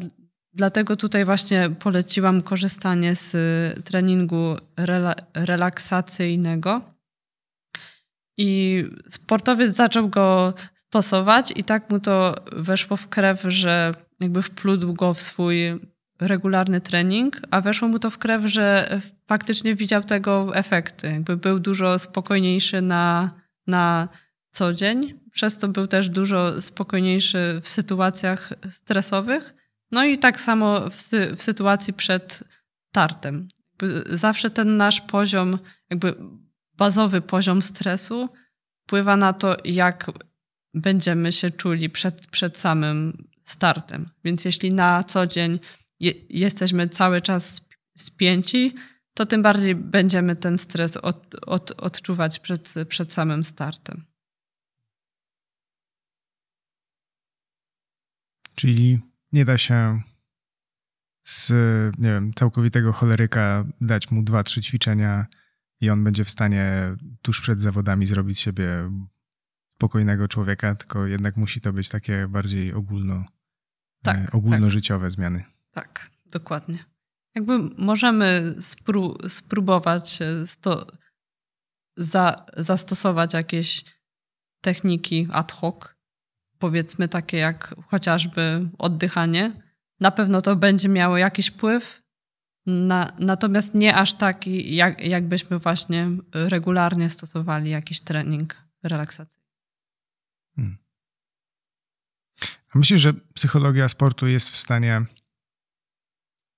[0.53, 3.33] dlatego tutaj właśnie poleciłam korzystanie z
[3.85, 6.94] treningu rela, relaksacyjnego.
[8.37, 14.95] I sportowiec zaczął go stosować i tak mu to weszło w krew, że jakby wplótł
[14.95, 15.59] go w swój
[16.21, 21.07] regularny trening, a weszło mu to w krew, że faktycznie widział tego efekty.
[21.07, 23.31] Jakby był dużo spokojniejszy na,
[23.67, 24.09] na
[24.51, 29.55] co dzień, przez to był też dużo spokojniejszy w sytuacjach stresowych.
[29.91, 32.45] No i tak samo w, w sytuacji przed
[32.93, 33.49] tartem.
[34.11, 35.59] Zawsze ten nasz poziom,
[35.91, 36.15] jakby
[36.77, 38.29] bazowy poziom stresu
[38.87, 40.11] wpływa na to, jak
[40.75, 44.07] będziemy się czuli przed, przed samym startem.
[44.25, 45.61] Więc jeśli na co dzień
[46.01, 48.75] je, jesteśmy cały czas spięci,
[49.15, 54.05] to tym bardziej będziemy ten stres od, od, odczuwać przed, przed samym startem.
[58.55, 58.99] Czyli
[59.33, 60.03] nie da się
[61.23, 61.51] z,
[61.99, 65.27] nie wiem, całkowitego choleryka dać mu dwa, trzy ćwiczenia
[65.85, 68.91] i on będzie w stanie tuż przed zawodami zrobić siebie
[69.69, 73.25] spokojnego człowieka, tylko jednak musi to być takie bardziej ogólno,
[74.03, 75.13] tak, e, ogólnożyciowe tak.
[75.13, 75.45] zmiany.
[75.71, 76.79] Tak, dokładnie.
[77.35, 80.87] Jakby możemy spró spróbować sto
[81.97, 83.85] za zastosować jakieś
[84.61, 85.95] techniki ad hoc,
[86.59, 89.53] powiedzmy takie jak chociażby oddychanie.
[90.01, 92.04] Na pewno to będzie miało jakiś wpływ,
[92.67, 99.45] na, natomiast nie aż taki, jak, jakbyśmy właśnie regularnie stosowali jakiś trening relaksacyjny.
[100.57, 100.79] Hmm.
[102.75, 105.05] A myślisz, że psychologia sportu jest w stanie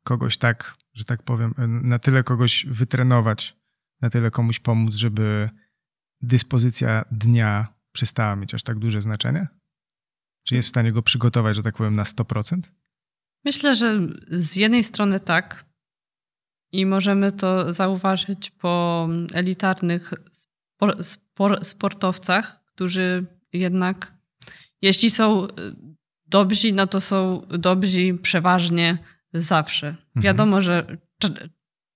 [0.04, 3.57] kogoś tak, że tak powiem, na tyle kogoś wytrenować,
[4.00, 5.50] na tyle komuś pomóc, żeby
[6.20, 9.48] dyspozycja dnia przestała mieć aż tak duże znaczenie?
[10.44, 12.61] Czy jest w stanie go przygotować, że tak powiem, na 100%?
[13.44, 13.98] Myślę, że
[14.28, 15.66] z jednej strony tak.
[16.76, 24.14] I możemy to zauważyć po elitarnych spor, spor, sportowcach, którzy jednak,
[24.82, 25.46] jeśli są
[26.26, 28.96] dobrzy, no to są dobrzy przeważnie
[29.32, 29.86] zawsze.
[29.88, 30.00] Mhm.
[30.16, 30.96] Wiadomo, że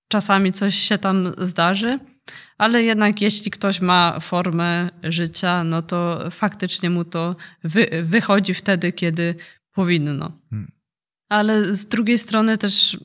[0.07, 1.99] czasami coś się tam zdarzy,
[2.57, 8.93] ale jednak jeśli ktoś ma formę życia, no to faktycznie mu to wy, wychodzi wtedy,
[8.93, 9.35] kiedy
[9.73, 10.31] powinno.
[10.49, 10.71] Hmm.
[11.29, 12.97] Ale z drugiej strony też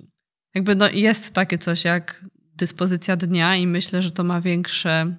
[0.57, 5.17] jakby no jest takie coś jak dyspozycja dnia i myślę, że to ma większe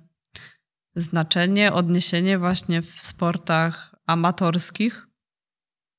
[0.95, 5.07] znaczenie, odniesienie właśnie w sportach amatorskich,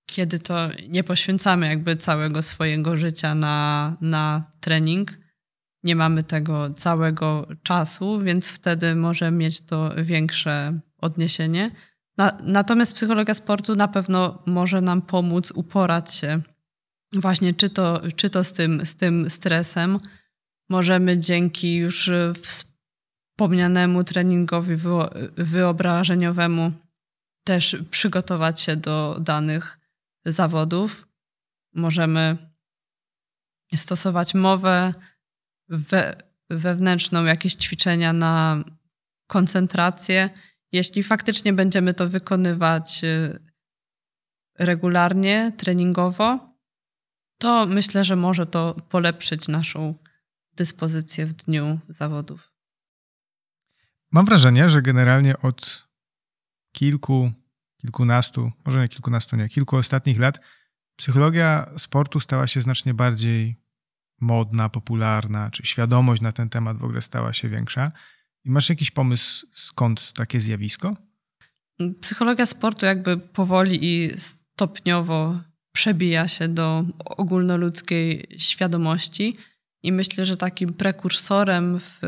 [0.06, 5.18] kiedy to nie poświęcamy jakby całego swojego życia na, na trening,
[5.84, 11.70] nie mamy tego całego czasu, więc wtedy może mieć to większe odniesienie.
[12.16, 16.40] Na, natomiast psychologia sportu na pewno może nam pomóc uporać się
[17.12, 19.98] właśnie czy to, czy to z, tym, z tym stresem.
[20.68, 22.10] Możemy dzięki już
[22.42, 24.76] wspomnianemu treningowi
[25.36, 26.72] wyobrażeniowemu
[27.44, 29.78] też przygotować się do danych
[30.24, 31.08] zawodów.
[31.74, 32.52] Możemy
[33.74, 34.92] stosować mowę,
[35.68, 36.16] we,
[36.50, 38.58] wewnętrzną, jakieś ćwiczenia na
[39.26, 40.30] koncentrację.
[40.72, 43.38] Jeśli faktycznie będziemy to wykonywać y,
[44.58, 46.47] regularnie, treningowo,
[47.38, 49.94] to myślę, że może to polepszyć naszą
[50.56, 52.52] dyspozycję w dniu zawodów.
[54.10, 55.88] Mam wrażenie, że generalnie od
[56.72, 57.32] kilku,
[57.80, 60.40] kilkunastu, może nie kilkunastu, nie, kilku ostatnich lat
[60.98, 63.56] psychologia sportu stała się znacznie bardziej
[64.20, 67.92] modna, popularna, czy świadomość na ten temat w ogóle stała się większa.
[68.44, 70.96] I masz jakiś pomysł, skąd takie zjawisko?
[72.00, 75.40] Psychologia sportu jakby powoli i stopniowo
[75.78, 79.36] przebija się do ogólnoludzkiej świadomości.
[79.82, 82.00] I myślę, że takim prekursorem w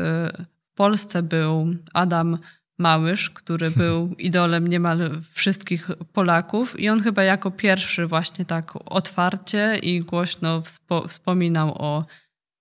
[0.75, 2.37] Polsce był Adam
[2.79, 9.77] Małysz, który był idolem niemal wszystkich Polaków i on chyba jako pierwszy właśnie tak otwarcie
[9.83, 12.05] i głośno wspo wspominał o,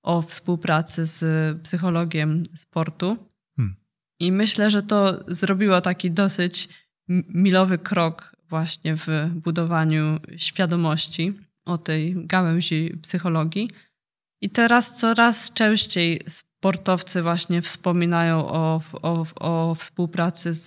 [0.03, 1.23] o współpracy z
[1.63, 3.17] psychologiem sportu.
[3.57, 3.77] Hmm.
[4.21, 6.69] I myślę, że to zrobiło taki dosyć
[7.29, 11.33] milowy krok właśnie w budowaniu świadomości
[11.65, 13.71] o tej gałęzi psychologii.
[14.41, 20.67] I teraz coraz częściej sportowcy właśnie wspominają o, o, o współpracy z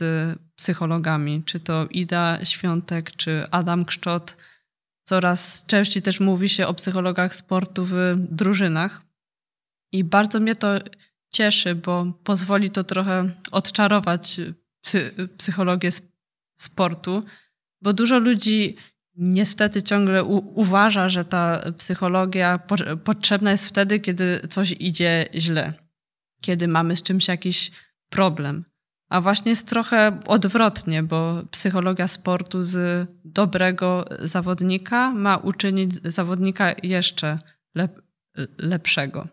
[0.55, 4.37] psychologami, czy to Ida Świątek, czy Adam Kszczot.
[5.03, 9.01] Coraz częściej też mówi się o psychologach sportu w drużynach.
[9.91, 10.67] I bardzo mnie to
[11.29, 14.41] cieszy, bo pozwoli to trochę odczarować
[14.81, 15.89] psy, psychologię
[16.55, 17.23] sportu,
[17.83, 18.75] bo dużo ludzi
[19.15, 25.73] niestety ciągle u, uważa, że ta psychologia po, potrzebna jest wtedy, kiedy coś idzie źle
[26.43, 27.71] kiedy mamy z czymś jakiś
[28.09, 28.63] problem.
[29.09, 37.37] A właśnie jest trochę odwrotnie, bo psychologia sportu z dobrego zawodnika ma uczynić zawodnika jeszcze
[37.75, 38.01] lep
[38.57, 39.27] lepszego.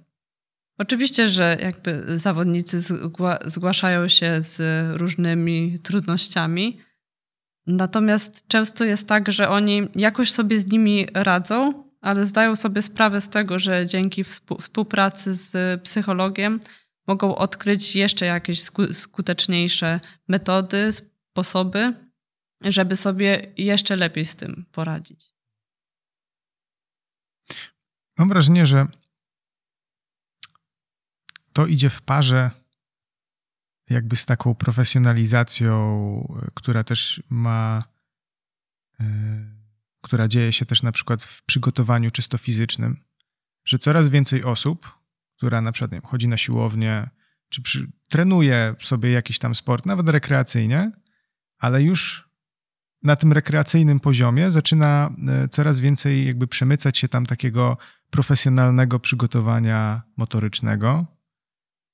[0.79, 2.81] Oczywiście, że jakby zawodnicy
[3.45, 4.61] zgłaszają się z
[5.01, 6.81] różnymi trudnościami,
[7.67, 13.21] natomiast często jest tak, że oni jakoś sobie z nimi radzą, ale zdają sobie sprawę
[13.21, 14.25] z tego, że dzięki
[14.61, 16.59] współpracy z psychologiem
[17.07, 21.95] mogą odkryć jeszcze jakieś skuteczniejsze metody, sposoby,
[22.61, 25.35] żeby sobie jeszcze lepiej z tym poradzić.
[28.19, 28.87] Mam wrażenie, że
[31.53, 32.51] to idzie w parze
[33.91, 37.85] jakby z taką profesjonalizacją, która też ma,
[39.01, 39.07] yy,
[40.01, 42.97] która dzieje się też na przykład w przygotowaniu czysto fizycznym,
[43.65, 44.99] że coraz więcej osób,
[45.37, 47.11] która na przykład wiem, chodzi na siłownię,
[47.49, 50.93] czy przy, trenuje sobie jakiś tam sport, nawet rekreacyjnie,
[51.59, 52.31] ale już
[53.03, 57.77] na tym rekreacyjnym poziomie zaczyna e, coraz więcej jakby przemycać się tam takiego
[58.11, 61.07] profesjonalnego przygotowania motorycznego,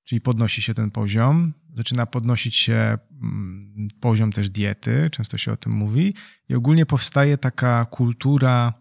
[0.04, 5.56] czyli podnosi się ten poziom, zaczyna podnosić się mm, poziom też diety, często się o
[5.56, 6.14] tym mówi,
[6.48, 8.72] i ogólnie powstaje taka kultura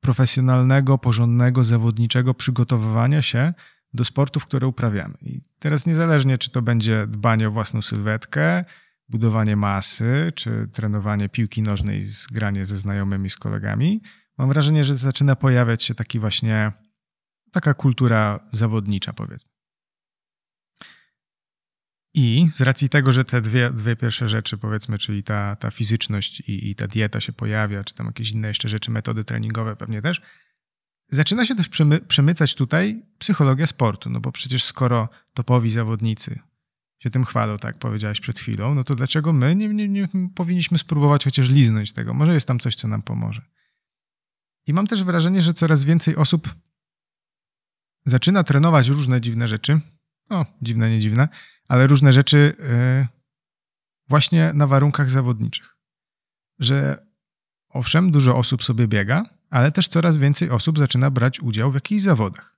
[0.00, 3.54] profesjonalnego, porządnego, zawodniczego przygotowywania się
[3.94, 5.14] do sportów, które uprawiamy.
[5.22, 8.64] I teraz niezależnie, czy to będzie dbanie o własną sylwetkę,
[9.08, 14.02] budowanie masy, czy trenowanie piłki nożnej, granie ze znajomymi, z kolegami,
[14.38, 16.72] mam wrażenie, że zaczyna pojawiać się taki właśnie
[17.52, 19.55] taka kultura zawodnicza, powiedzmy.
[22.18, 26.40] I z racji tego, że te dwie, dwie pierwsze rzeczy, powiedzmy, czyli ta, ta fizyczność
[26.40, 30.02] i, i ta dieta się pojawia, czy tam jakieś inne jeszcze rzeczy, metody treningowe pewnie
[30.02, 30.20] też,
[31.08, 36.38] zaczyna się też przemy, przemycać tutaj psychologia sportu, no bo przecież skoro topowi zawodnicy
[36.98, 40.78] się tym chwalą, tak powiedziałeś przed chwilą, no to dlaczego my nie, nie, nie powinniśmy
[40.78, 42.14] spróbować chociaż liznąć tego?
[42.14, 43.42] Może jest tam coś, co nam pomoże.
[44.66, 46.54] I mam też wrażenie, że coraz więcej osób
[48.04, 49.80] zaczyna trenować różne dziwne rzeczy.
[50.30, 51.28] O, dziwne, nie dziwne,
[51.68, 53.06] ale różne rzeczy yy,
[54.08, 55.76] właśnie na warunkach zawodniczych.
[56.58, 57.06] Że
[57.68, 62.02] owszem, dużo osób sobie biega, ale też coraz więcej osób zaczyna brać udział w jakichś
[62.02, 62.56] zawodach.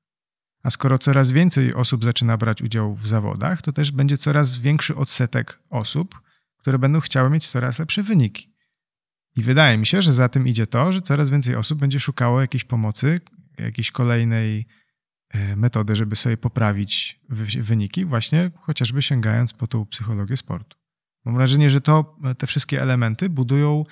[0.63, 4.97] A skoro coraz więcej osób zaczyna brać udział w zawodach, to też będzie coraz większy
[4.97, 6.21] odsetek osób,
[6.57, 8.55] które będą chciały mieć coraz lepsze wyniki.
[9.37, 12.41] I wydaje mi się, że za tym idzie to, że coraz więcej osób będzie szukało
[12.41, 13.21] jakiejś pomocy,
[13.59, 14.67] jakiejś kolejnej
[15.57, 17.21] metody, żeby sobie poprawić
[17.61, 20.79] wyniki, właśnie chociażby sięgając po tą psychologię sportu.
[21.25, 23.85] Mam wrażenie, że to, te wszystkie elementy budują,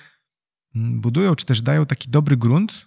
[0.75, 2.85] mm, budują czy też dają taki dobry grunt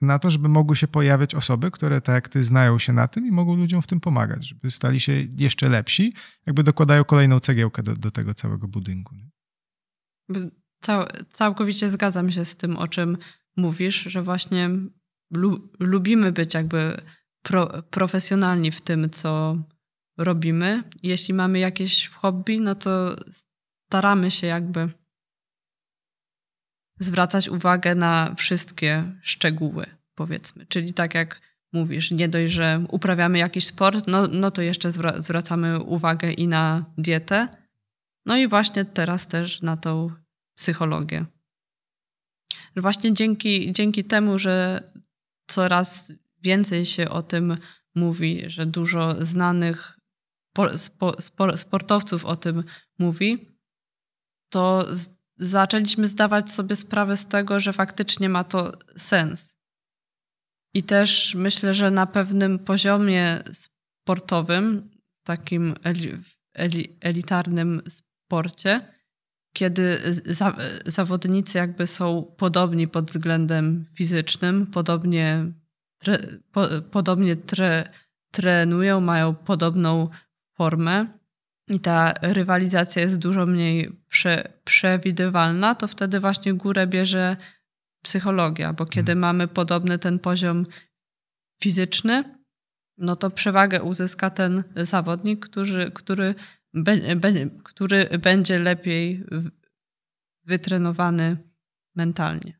[0.00, 3.26] na to, żeby mogły się pojawiać osoby, które tak jak ty znają się na tym
[3.26, 6.14] i mogą ludziom w tym pomagać, żeby stali się jeszcze lepsi,
[6.46, 9.16] jakby dokładają kolejną cegiełkę do, do tego całego budynku.
[10.80, 13.18] Cał, całkowicie zgadzam się z tym, o czym
[13.56, 14.70] mówisz, że właśnie
[15.30, 17.00] lu, lubimy być jakby
[17.42, 19.56] pro, profesjonalni w tym, co
[20.18, 20.82] robimy.
[21.02, 23.16] Jeśli mamy jakieś hobby, no to
[23.86, 24.88] staramy się jakby
[27.00, 30.66] zwracać uwagę na wszystkie szczegóły, powiedzmy.
[30.66, 31.40] Czyli tak jak
[31.72, 36.84] mówisz, nie dość, że uprawiamy jakiś sport, no, no to jeszcze zwracamy uwagę i na
[36.98, 37.48] dietę.
[38.26, 40.10] No i właśnie teraz też na tą
[40.56, 41.24] psychologię.
[42.76, 44.82] Właśnie dzięki, dzięki temu, że
[45.46, 46.12] coraz
[46.42, 47.56] więcej się o tym
[47.94, 49.98] mówi, że dużo znanych
[51.56, 52.64] sportowców o tym
[52.98, 53.58] mówi,
[54.52, 54.86] to
[55.36, 59.58] zaczęliśmy zdawać sobie sprawę z tego, że faktycznie ma to sens.
[60.74, 64.90] I też myślę, że na pewnym poziomie sportowym,
[65.24, 65.74] takim
[67.00, 68.92] elitarnym sporcie,
[69.54, 75.52] kiedy za, zawodnicy jakby są podobni pod względem fizycznym, podobnie,
[75.98, 76.18] tre,
[76.52, 77.92] po, podobnie tre,
[78.30, 80.08] trenują, mają podobną
[80.54, 81.18] formę,
[81.68, 87.36] i ta rywalizacja jest dużo mniej prze, przewidywalna, to wtedy właśnie górę bierze
[88.02, 89.20] psychologia, bo kiedy hmm.
[89.20, 90.66] mamy podobny ten poziom
[91.62, 92.24] fizyczny,
[92.98, 96.34] no to przewagę uzyska ten zawodnik, który, który,
[96.74, 97.32] be, be,
[97.64, 99.24] który będzie lepiej
[100.44, 101.36] wytrenowany
[101.94, 102.58] mentalnie.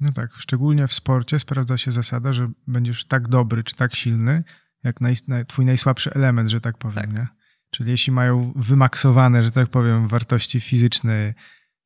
[0.00, 4.44] No tak, szczególnie w sporcie sprawdza się zasada, że będziesz tak dobry czy tak silny,
[4.84, 5.14] jak naj,
[5.48, 7.14] twój najsłabszy element, że tak powiem.
[7.14, 7.26] Tak.
[7.70, 11.34] Czyli jeśli mają wymaksowane, że tak powiem, wartości fizyczne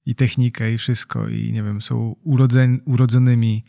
[0.06, 3.64] i technikę i wszystko i nie wiem, są urodzen, urodzonymi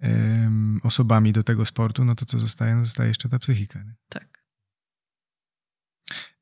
[0.00, 2.74] um, osobami do tego sportu, no to co zostaje?
[2.74, 3.82] No zostaje jeszcze ta psychika.
[3.82, 3.94] Nie?
[4.08, 4.44] Tak.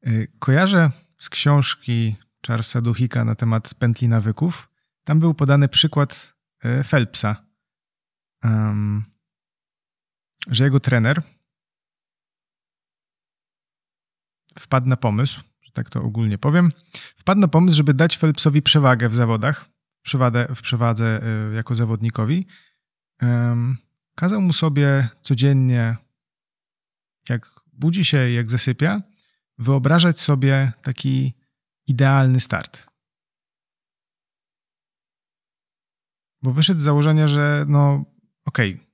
[0.02, 2.16] E, kojarzę z książki
[2.46, 4.68] Charlesa Duchika na temat pętli nawyków.
[5.04, 6.34] Tam był podany przykład
[6.84, 7.46] Phelpsa.
[8.44, 9.04] Um,
[10.46, 11.22] że jego trener
[14.58, 16.72] wpadł na pomysł, że tak to ogólnie powiem,
[17.16, 19.64] wpadł na pomysł, żeby dać Phelpsowi przewagę w zawodach,
[20.02, 22.46] przewadę, w przewadze y, jako zawodnikowi.
[24.14, 25.96] Kazał mu sobie codziennie,
[27.28, 29.02] jak budzi się, jak zasypia,
[29.58, 31.34] wyobrażać sobie taki
[31.86, 32.91] idealny start.
[36.42, 38.04] Bo wyszedł z założenia, że no
[38.44, 38.86] okej, okay,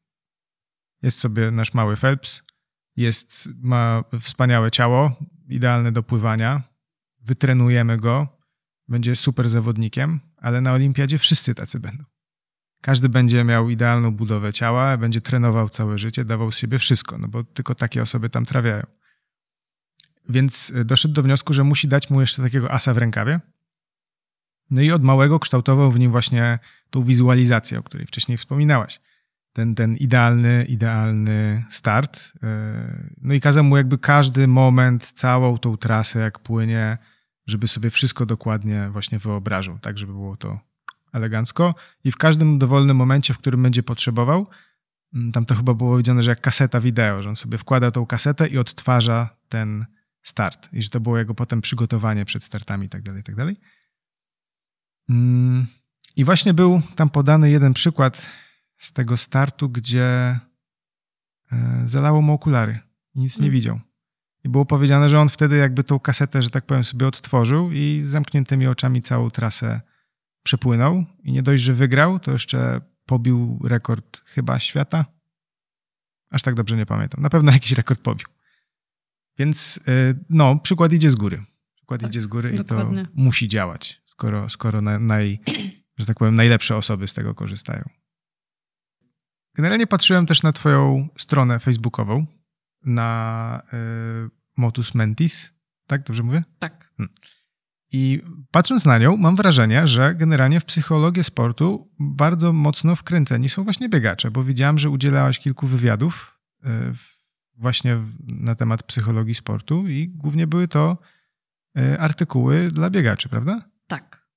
[1.02, 2.42] jest sobie nasz mały Phelps,
[2.96, 5.16] jest, ma wspaniałe ciało,
[5.48, 6.62] idealne do pływania,
[7.20, 8.28] wytrenujemy go,
[8.88, 12.04] będzie super zawodnikiem, ale na olimpiadzie wszyscy tacy będą.
[12.80, 17.28] Każdy będzie miał idealną budowę ciała, będzie trenował całe życie, dawał z siebie wszystko, no
[17.28, 18.82] bo tylko takie osoby tam trafiają.
[20.28, 23.40] Więc e, doszedł do wniosku, że musi dać mu jeszcze takiego asa w rękawie.
[24.70, 26.58] No i od małego kształtował w nim właśnie
[26.90, 29.00] tą wizualizację, o której wcześniej wspominałaś.
[29.52, 32.32] Ten, ten idealny, idealny start.
[32.42, 36.98] E, no i kazał mu jakby każdy moment, całą tą trasę, jak płynie,
[37.46, 40.58] żeby sobie wszystko dokładnie właśnie wyobrażał, tak żeby było to
[41.12, 41.74] elegancko.
[42.04, 44.46] I w każdym dowolnym momencie, w którym będzie potrzebował,
[45.14, 48.06] mm, tam to chyba było widziane, że jak kaseta wideo, że on sobie wkłada tą
[48.06, 49.86] kasetę i odtwarza ten
[50.22, 50.68] start.
[50.72, 53.22] I że to było jego potem przygotowanie przed startami i tak dalej,
[55.08, 55.12] i.
[55.12, 55.66] Mm,
[56.16, 58.30] I właśnie był tam podany jeden przykład
[58.76, 60.38] z tego startu, gdzie
[61.52, 62.78] e, zalało mu okulary
[63.14, 63.52] i nic nie mm.
[63.52, 63.80] widział.
[64.44, 68.00] I było powiedziane, że on wtedy jakby tą kasetę, że tak powiem, sobie odtworzył i
[68.02, 69.80] z zamkniętymi oczami całą trasę
[70.42, 71.04] przepłynął.
[71.22, 75.04] I nie dość, że wygrał, to jeszcze pobił rekord chyba świata.
[76.30, 77.22] Aż tak dobrze nie pamiętam.
[77.22, 78.26] Na pewno jakiś rekord pobił.
[79.38, 81.44] Więc y, no, przykład idzie z góry.
[81.74, 83.02] Przykład tak, idzie z góry dokładnie.
[83.02, 85.38] i to musi działać, skoro, skoro na, naj,
[85.96, 87.88] że tak powiem, najlepsze osoby z tego korzystają.
[89.54, 92.26] Generalnie patrzyłem też na Twoją stronę facebookową,
[92.84, 93.62] na
[94.26, 95.54] y, Motus Mentis.
[95.86, 96.44] Tak, dobrze mówię?
[96.58, 96.92] Tak.
[96.96, 97.14] Hmm.
[97.92, 103.64] I patrząc na nią, mam wrażenie, że generalnie w psychologię sportu bardzo mocno wkręceni są
[103.64, 106.68] właśnie biegacze, bo widziałam, że udzielałaś kilku wywiadów y,
[107.56, 110.98] właśnie na temat psychologii sportu i głównie były to
[111.78, 113.77] y, artykuły dla biegaczy, prawda?
[113.88, 114.28] Tak.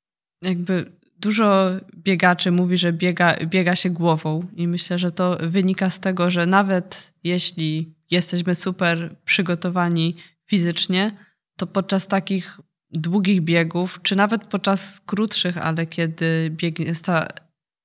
[0.42, 6.00] Jakby dużo biegaczy mówi, że biega, biega się głową, i myślę, że to wynika z
[6.00, 10.16] tego, że nawet jeśli jesteśmy super przygotowani
[10.48, 11.12] fizycznie,
[11.58, 12.60] to podczas takich
[12.92, 17.28] długich biegów, czy nawet podczas krótszych, ale kiedy biegnie, sta,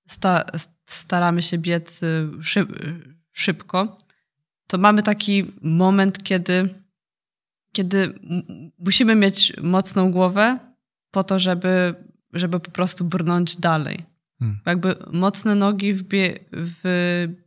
[0.08, 0.44] sta,
[0.86, 2.68] staramy się biec y, szyb,
[3.32, 3.98] szybko,
[4.66, 6.74] to mamy taki moment, kiedy,
[7.72, 8.18] kiedy
[8.78, 10.58] musimy mieć mocną głowę
[11.16, 11.94] po to, żeby
[12.32, 14.04] żeby po prostu brnąć dalej.
[14.38, 14.60] Hmm.
[14.66, 16.80] Jakby mocne nogi w, bie, w,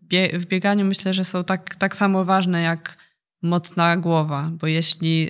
[0.03, 2.97] bie, w bieganiu myślę, że są tak, tak samo ważne jak
[3.41, 5.29] mocna głowa, bo jeśli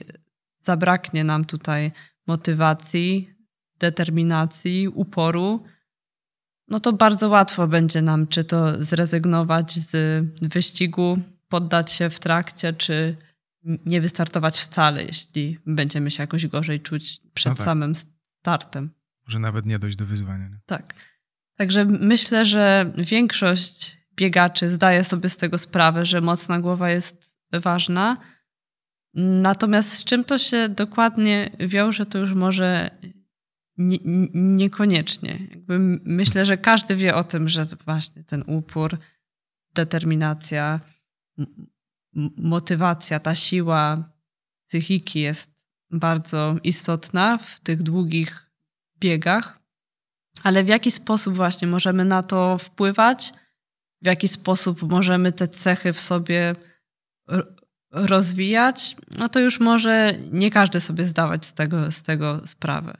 [0.59, 1.91] zabraknie nam tutaj
[2.27, 3.29] motywacji,
[3.79, 5.63] determinacji, uporu,
[6.67, 9.91] no to bardzo łatwo będzie nam czy to zrezygnować z
[10.41, 11.17] wyścigu,
[11.49, 13.17] poddać się w trakcie, czy
[13.63, 17.65] nie wystartować wcale, jeśli będziemy się jakoś gorzej czuć przed no tak.
[17.65, 17.95] samym
[18.39, 18.89] startem.
[19.27, 20.47] Może nawet nie dojść do wyzwania.
[20.47, 20.59] Nie?
[20.65, 20.93] Tak.
[21.55, 28.17] Także myślę, że większość biegaczy zdaje sobie z tego sprawę, że mocna głowa jest ważna.
[29.13, 32.89] Natomiast z czym to się dokładnie wiąże, to już może
[33.77, 33.97] nie,
[34.33, 35.47] niekoniecznie.
[35.51, 38.97] Jakby myślę, że każdy wie o tym, że właśnie ten upór,
[39.73, 40.79] determinacja,
[42.37, 44.13] motywacja, ta siła
[44.67, 45.58] psychiki jest
[45.91, 48.49] bardzo istotna w tych długich
[48.99, 49.59] biegach,
[50.43, 53.33] ale w jaki sposób właśnie możemy na to wpływać,
[54.01, 56.55] w jaki sposób możemy te cechy w sobie
[57.91, 62.97] rozwijać, no to już może nie każdy sobie zdawać z tego, z tego sprawę.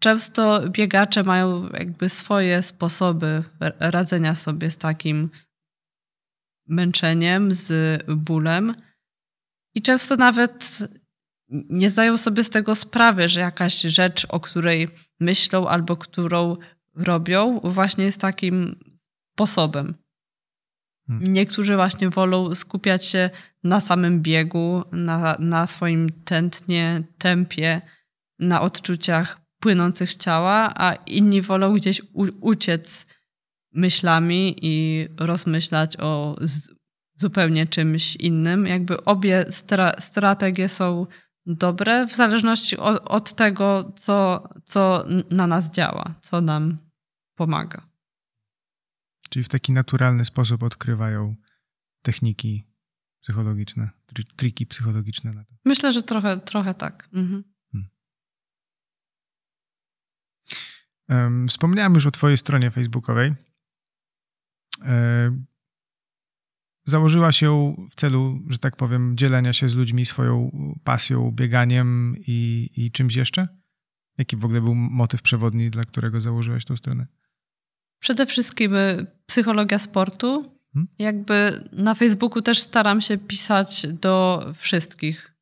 [0.00, 3.44] Często biegacze mają jakby swoje sposoby
[3.78, 5.30] radzenia sobie z takim
[6.68, 8.74] męczeniem, z bólem.
[9.74, 10.78] I często nawet
[11.50, 14.88] nie zdają sobie z tego sprawy, że jakaś rzecz, o której
[15.20, 16.56] myślą albo którą
[16.94, 18.76] robią, właśnie jest takim
[19.32, 19.94] sposobem.
[21.06, 21.32] Hmm.
[21.32, 23.30] Niektórzy właśnie wolą skupiać się
[23.64, 27.80] na samym biegu, na, na swoim tętnie, tempie,
[28.38, 33.06] na odczuciach płynących z ciała, a inni wolą gdzieś u, uciec
[33.72, 36.68] myślami i rozmyślać o z,
[37.14, 38.66] zupełnie czymś innym.
[38.66, 41.06] Jakby obie stra strategie są
[41.46, 46.76] dobre w zależności od, od tego, co, co na nas działa, co nam
[47.34, 47.90] pomaga.
[49.30, 51.36] Czyli w taki naturalny sposób odkrywają
[52.02, 52.66] techniki
[53.20, 53.90] psychologiczne,
[54.36, 55.54] triki psychologiczne na to.
[55.64, 57.08] Myślę, że trochę, trochę tak.
[57.12, 57.44] Mhm.
[61.08, 61.48] Hmm.
[61.48, 63.34] Wspomniałem już o Twojej stronie facebookowej.
[66.84, 70.50] Założyła się w celu, że tak powiem, dzielenia się z ludźmi swoją
[70.84, 73.48] pasją, bieganiem i, i czymś jeszcze?
[74.18, 77.06] Jaki w ogóle był motyw przewodni, dla którego założyłaś tą stronę?
[78.00, 80.60] Przede wszystkim y, psychologia sportu.
[80.74, 80.88] Hmm?
[80.98, 85.34] Jakby na Facebooku też staram się pisać do wszystkich.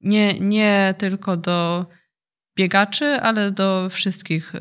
[0.00, 1.86] Nie, nie tylko do
[2.56, 4.52] biegaczy, ale do wszystkich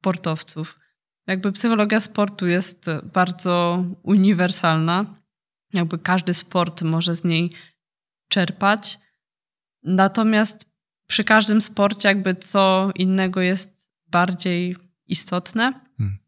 [0.00, 0.78] sportowców.
[1.26, 5.14] Jakby psychologia sportu jest bardzo uniwersalna.
[5.72, 7.52] Jakby każdy sport może z niej
[8.28, 8.98] czerpać.
[9.82, 10.70] Natomiast
[11.06, 14.76] przy każdym sporcie jakby co innego jest bardziej
[15.06, 15.80] istotne.
[15.98, 16.18] Hmm.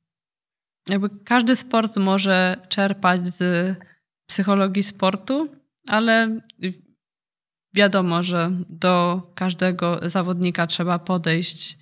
[0.88, 3.76] Jakby każdy sport może czerpać z
[4.26, 5.48] psychologii sportu,
[5.88, 6.40] ale
[7.74, 11.78] wiadomo, że do każdego zawodnika trzeba podejść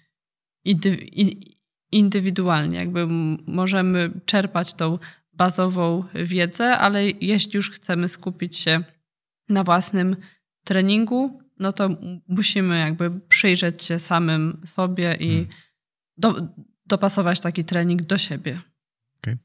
[1.94, 2.78] indywidualnie.
[2.78, 3.06] Jakby
[3.46, 4.98] możemy czerpać tą
[5.32, 8.84] bazową wiedzę, ale jeśli już chcemy skupić się
[9.48, 10.16] na własnym
[10.64, 11.88] treningu, no to
[12.28, 15.48] musimy jakby przyjrzeć się samym sobie i hmm.
[16.16, 16.48] do,
[16.86, 18.60] dopasować taki trening do siebie.
[19.18, 19.38] Okay.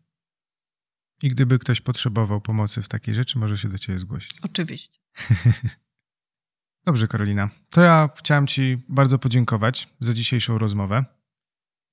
[1.24, 4.34] I gdyby ktoś potrzebował pomocy w takiej rzeczy, może się do Ciebie zgłosić.
[4.42, 5.00] Oczywiście.
[6.86, 7.50] Dobrze, Karolina.
[7.70, 11.06] To ja chciałem Ci bardzo podziękować za dzisiejszą rozmowę.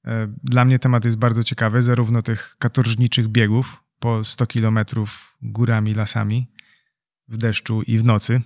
[0.07, 5.95] E, dla mnie temat jest bardzo ciekawy, zarówno tych katorżniczych biegów po 100 kilometrów górami,
[5.95, 6.53] lasami,
[7.29, 8.41] w deszczu i w nocy,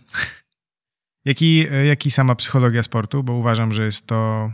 [1.24, 4.52] jak i, e, jak i sama psychologia sportu, bo uważam, że jest to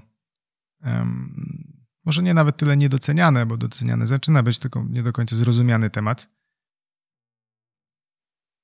[0.84, 5.90] um, może nie nawet tyle niedoceniane, bo doceniane zaczyna być tylko nie do końca zrozumiany
[5.90, 6.28] temat.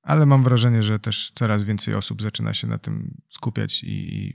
[0.03, 4.33] Ale mam wrażenie, że też coraz więcej osób zaczyna się na tym skupiać i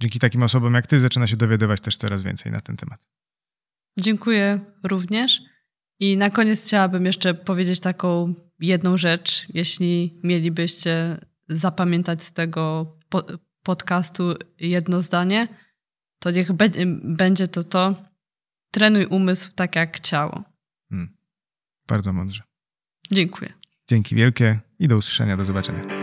[0.00, 3.19] dzięki takim osobom jak ty zaczyna się dowiadywać też coraz więcej na ten temat.
[3.98, 5.42] Dziękuję również.
[6.00, 9.46] I na koniec chciałabym jeszcze powiedzieć taką jedną rzecz.
[9.54, 11.18] Jeśli mielibyście
[11.48, 12.96] zapamiętać z tego
[13.62, 15.48] podcastu jedno zdanie,
[16.18, 16.52] to niech
[17.02, 18.10] będzie to to,
[18.70, 20.44] Trenuj umysł tak jak ciało.
[20.90, 21.16] Hmm.
[21.88, 22.42] Bardzo mądrze.
[23.12, 23.52] Dziękuję.
[23.88, 25.99] Dzięki wielkie i do usłyszenia, do zobaczenia.